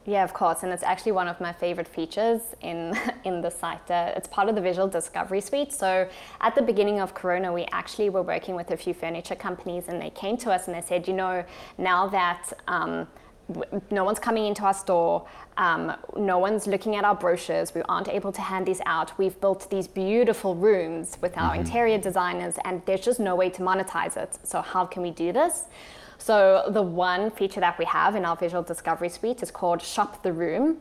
Yeah, 0.09 0.25
of 0.25 0.33
course, 0.33 0.63
and 0.63 0.73
it's 0.73 0.83
actually 0.83 1.13
one 1.13 1.29
of 1.29 1.39
my 1.39 1.53
favorite 1.53 1.87
features 1.87 2.41
in 2.63 2.99
in 3.25 3.43
the 3.43 3.51
Syte. 3.51 3.91
Uh, 3.91 4.17
it's 4.17 4.27
part 4.27 4.49
of 4.49 4.55
the 4.55 4.61
Visual 4.63 4.89
Discovery 4.89 5.43
Suite. 5.43 5.71
So 5.71 6.09
at 6.41 6.55
the 6.55 6.63
beginning 6.63 6.99
of 6.99 7.13
Corona, 7.13 7.53
we 7.53 7.67
actually 7.73 8.09
were 8.09 8.23
working 8.23 8.55
with 8.55 8.71
a 8.71 8.77
few 8.79 8.95
furniture 8.95 9.35
companies, 9.35 9.89
and 9.89 10.01
they 10.01 10.09
came 10.09 10.39
to 10.39 10.51
us 10.51 10.67
and 10.67 10.75
they 10.75 10.81
said, 10.81 11.07
you 11.07 11.13
know, 11.13 11.45
now 11.77 12.09
that 12.09 12.55
um, 12.69 13.07
no 13.91 14.03
one's 14.03 14.19
coming 14.19 14.47
into 14.47 14.63
our 14.63 14.73
store. 14.73 15.27
Um, 15.59 15.95
no 16.17 16.39
one's 16.39 16.67
looking 16.67 16.97
at 16.97 17.05
our 17.05 17.15
brochures. 17.15 17.75
We 17.75 17.83
aren't 17.83 18.09
able 18.09 18.33
to 18.33 18.41
hand 18.41 18.67
these 18.67 18.81
out. 18.87 19.19
We've 19.19 19.39
built 19.41 19.69
these 19.69 19.89
beautiful 19.89 20.55
rooms 20.55 21.19
with 21.21 21.37
our 21.37 21.53
mm-hmm. 21.53 21.67
interior 21.67 21.99
designers, 21.99 22.55
and 22.65 22.81
there's 22.87 23.01
just 23.01 23.21
no 23.21 23.35
way 23.37 23.51
to 23.51 23.63
monetize 23.63 24.17
it. 24.17 24.39
So, 24.43 24.63
how 24.63 24.87
can 24.87 25.03
we 25.03 25.11
do 25.11 25.33
this? 25.33 25.65
So, 26.19 26.65
the 26.69 26.83
one 26.83 27.31
feature 27.31 27.61
that 27.61 27.79
we 27.79 27.85
have 27.85 28.17
in 28.17 28.25
our 28.25 28.37
Visual 28.37 28.63
Discovery 28.63 29.09
Suite 29.09 29.43
is 29.43 29.51
called 29.51 29.81
Shop 29.81 30.23
the 30.23 30.33
Room. 30.33 30.79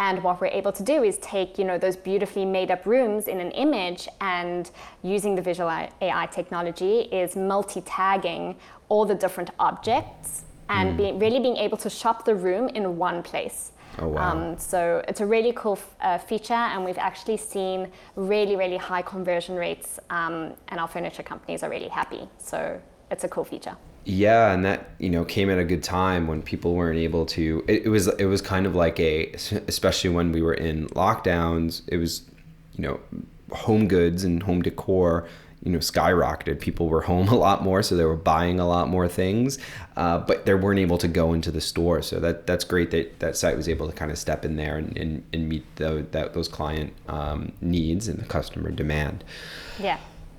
And 0.00 0.22
what 0.22 0.40
we're 0.40 0.46
able 0.46 0.72
to 0.72 0.82
do 0.82 1.02
is 1.02 1.18
take, 1.18 1.58
you 1.58 1.64
know, 1.64 1.76
those 1.76 1.96
beautifully 1.96 2.44
made 2.44 2.70
up 2.70 2.86
rooms 2.86 3.26
in 3.26 3.40
an 3.40 3.50
image 3.50 4.08
and 4.20 4.70
using 5.02 5.34
the 5.34 5.42
visual 5.42 5.68
AI 5.68 6.26
technology 6.26 7.00
is 7.00 7.34
multi-tagging 7.34 8.56
all 8.88 9.04
the 9.04 9.14
different 9.14 9.50
objects 9.58 10.44
and 10.68 10.98
mm. 10.98 11.18
be, 11.18 11.24
really 11.24 11.40
being 11.40 11.56
able 11.56 11.76
to 11.78 11.90
shop 11.90 12.24
the 12.24 12.34
room 12.34 12.68
in 12.68 12.96
one 12.96 13.22
place. 13.22 13.72
Oh, 13.98 14.08
wow. 14.08 14.30
Um, 14.30 14.58
so 14.58 15.02
it's 15.08 15.20
a 15.20 15.26
really 15.26 15.52
cool 15.56 15.78
uh, 16.00 16.18
feature, 16.18 16.54
and 16.54 16.84
we've 16.84 16.98
actually 16.98 17.36
seen 17.36 17.90
really, 18.14 18.54
really 18.54 18.76
high 18.76 19.02
conversion 19.02 19.56
rates, 19.56 19.98
um, 20.10 20.54
and 20.68 20.78
our 20.78 20.86
furniture 20.86 21.24
companies 21.24 21.64
are 21.64 21.70
really 21.70 21.88
happy. 21.88 22.28
So 22.38 22.80
it's 23.10 23.24
a 23.24 23.28
cool 23.28 23.44
feature. 23.44 23.76
Yeah, 24.10 24.52
and 24.52 24.64
that 24.64 24.88
you 24.98 25.10
know 25.10 25.26
came 25.26 25.50
at 25.50 25.58
a 25.58 25.64
good 25.64 25.82
time 25.82 26.26
when 26.26 26.40
people 26.40 26.74
weren't 26.74 26.98
able 26.98 27.26
to. 27.26 27.62
It, 27.68 27.84
it 27.84 27.88
was 27.90 28.06
it 28.06 28.24
was 28.24 28.40
kind 28.40 28.64
of 28.64 28.74
like 28.74 28.98
a, 28.98 29.26
especially 29.68 30.08
when 30.10 30.32
we 30.32 30.40
were 30.40 30.54
in 30.54 30.88
lockdowns. 30.88 31.82
It 31.88 31.98
was, 31.98 32.22
you 32.74 32.82
know, 32.84 33.00
home 33.52 33.86
goods 33.86 34.24
and 34.24 34.42
home 34.42 34.62
decor 34.62 35.28
you 35.62 35.72
know 35.72 35.78
skyrocketed 35.78 36.60
people 36.60 36.88
were 36.88 37.00
home 37.12 37.28
a 37.28 37.34
lot 37.34 37.62
more 37.62 37.82
so 37.82 37.96
they 37.96 38.04
were 38.04 38.16
buying 38.16 38.60
a 38.60 38.66
lot 38.66 38.88
more 38.88 39.08
things 39.08 39.58
uh, 39.96 40.18
but 40.18 40.46
they 40.46 40.54
weren't 40.54 40.78
able 40.78 40.98
to 40.98 41.08
go 41.08 41.32
into 41.32 41.50
the 41.50 41.60
store 41.60 42.00
so 42.00 42.20
that 42.20 42.46
that's 42.46 42.64
great 42.64 42.90
that 42.90 43.18
that 43.18 43.34
Syte 43.34 43.56
was 43.56 43.68
able 43.68 43.86
to 43.88 43.92
kind 43.92 44.10
of 44.10 44.18
step 44.18 44.44
in 44.44 44.56
there 44.56 44.76
and, 44.76 44.96
and, 44.96 45.24
and 45.32 45.48
meet 45.48 45.64
the, 45.76 46.06
that, 46.12 46.32
those 46.32 46.48
client 46.48 46.92
um, 47.08 47.52
needs 47.60 48.08
and 48.08 48.18
the 48.18 48.24
customer 48.24 48.70
demand 48.70 49.24
yeah 49.78 49.98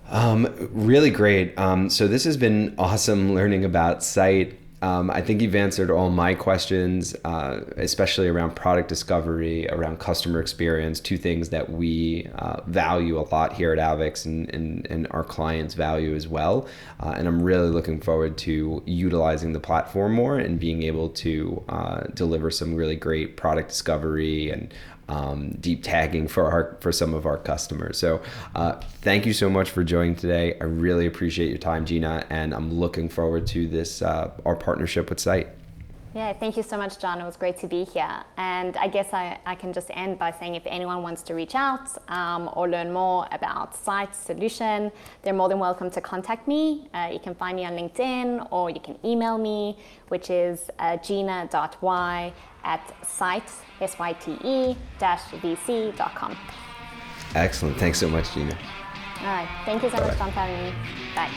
um, 0.09 0.69
really 0.71 1.09
great 1.09 1.57
um, 1.57 1.89
so 1.89 2.07
this 2.07 2.23
has 2.23 2.37
been 2.37 2.73
awesome 2.77 3.33
learning 3.33 3.65
about 3.65 3.99
Syte 3.99 4.55
um, 4.81 5.11
I 5.11 5.21
think 5.21 5.41
you've 5.41 5.55
answered 5.55 5.91
all 5.91 6.09
my 6.09 6.33
questions, 6.33 7.13
uh, 7.25 7.61
especially 7.75 8.29
around 8.29 8.55
product 8.55 8.87
discovery, 8.87 9.67
around 9.69 9.99
customer 9.99 10.39
experience, 10.39 11.01
two 11.01 11.17
things 11.17 11.49
that 11.49 11.69
we 11.69 12.29
uh, 12.35 12.61
value 12.67 13.19
a 13.19 13.27
lot 13.29 13.53
here 13.53 13.73
at 13.73 13.79
Avex 13.79 14.25
and, 14.25 14.49
and, 14.53 14.87
and 14.89 15.07
our 15.11 15.23
clients 15.23 15.73
value 15.73 16.15
as 16.15 16.29
well. 16.29 16.67
Uh, 17.01 17.13
and 17.17 17.27
I'm 17.27 17.41
really 17.41 17.69
looking 17.69 17.99
forward 17.99 18.37
to 18.39 18.81
utilizing 18.85 19.51
the 19.51 19.59
platform 19.59 20.13
more 20.13 20.39
and 20.39 20.57
being 20.59 20.83
able 20.83 21.09
to 21.09 21.61
uh, 21.67 22.01
deliver 22.13 22.49
some 22.49 22.73
really 22.73 22.95
great 22.95 23.35
product 23.35 23.69
discovery 23.69 24.49
and 24.49 24.73
um, 25.09 25.57
deep 25.59 25.83
tagging 25.83 26.27
for 26.27 26.51
our 26.51 26.77
for 26.79 26.91
some 26.91 27.13
of 27.13 27.25
our 27.25 27.37
customers. 27.37 27.97
So 27.97 28.21
uh, 28.55 28.79
thank 29.01 29.25
you 29.25 29.33
so 29.33 29.49
much 29.49 29.69
for 29.69 29.83
joining 29.83 30.15
today. 30.15 30.57
I 30.61 30.65
really 30.65 31.07
appreciate 31.07 31.49
your 31.49 31.57
time, 31.57 31.85
Gina, 31.85 32.25
and 32.29 32.53
I'm 32.53 32.73
looking 32.73 33.09
forward 33.09 33.47
to 33.47 33.67
this 33.67 34.01
uh, 34.01 34.31
our 34.45 34.55
partnership 34.55 35.09
with 35.09 35.19
Syte. 35.19 35.49
Yeah, 36.15 36.33
thank 36.33 36.57
you 36.57 36.63
so 36.63 36.75
much, 36.75 36.97
John. 36.97 37.21
It 37.21 37.23
was 37.23 37.37
great 37.37 37.59
to 37.59 37.67
be 37.67 37.83
here. 37.83 38.23
And 38.37 38.75
I 38.77 38.87
guess 38.87 39.13
I, 39.13 39.37
I 39.45 39.53
can 39.53 39.71
just 39.71 39.91
end 39.91 40.17
by 40.17 40.31
saying 40.31 40.55
if 40.55 40.63
anyone 40.65 41.03
wants 41.03 41.21
to 41.23 41.35
reach 41.35 41.53
out 41.53 41.87
um, 42.07 42.49
or 42.53 42.67
learn 42.67 42.91
more 42.91 43.27
about 43.31 43.75
Syte 43.75 44.15
Solution, 44.15 44.91
they're 45.21 45.35
more 45.35 45.49
than 45.49 45.59
welcome 45.59 45.91
to 45.91 46.01
contact 46.01 46.47
me. 46.47 46.89
Uh, 46.95 47.09
you 47.13 47.19
can 47.19 47.35
find 47.35 47.55
me 47.55 47.63
on 47.63 47.73
LinkedIn 47.73 48.47
or 48.49 48.71
you 48.71 48.79
can 48.79 48.97
email 49.05 49.37
me, 49.37 49.77
which 50.07 50.31
is 50.31 50.71
uh, 50.79 50.97
gina.y 50.97 52.33
at 52.63 52.93
syte, 53.03 53.51
S-Y-T-E, 53.81 54.75
dash 54.99 55.21
vc.com. 55.41 56.37
Excellent. 57.35 57.77
Thanks 57.77 57.99
so 57.99 58.09
much, 58.09 58.33
Gina. 58.33 58.57
All 59.21 59.25
right. 59.27 59.49
Thank 59.65 59.83
you 59.83 59.89
so 59.89 59.97
much, 59.97 60.17
John, 60.17 60.31
for 60.31 60.39
having 60.39 60.65
me. 60.65 60.73
Bye. 61.15 61.29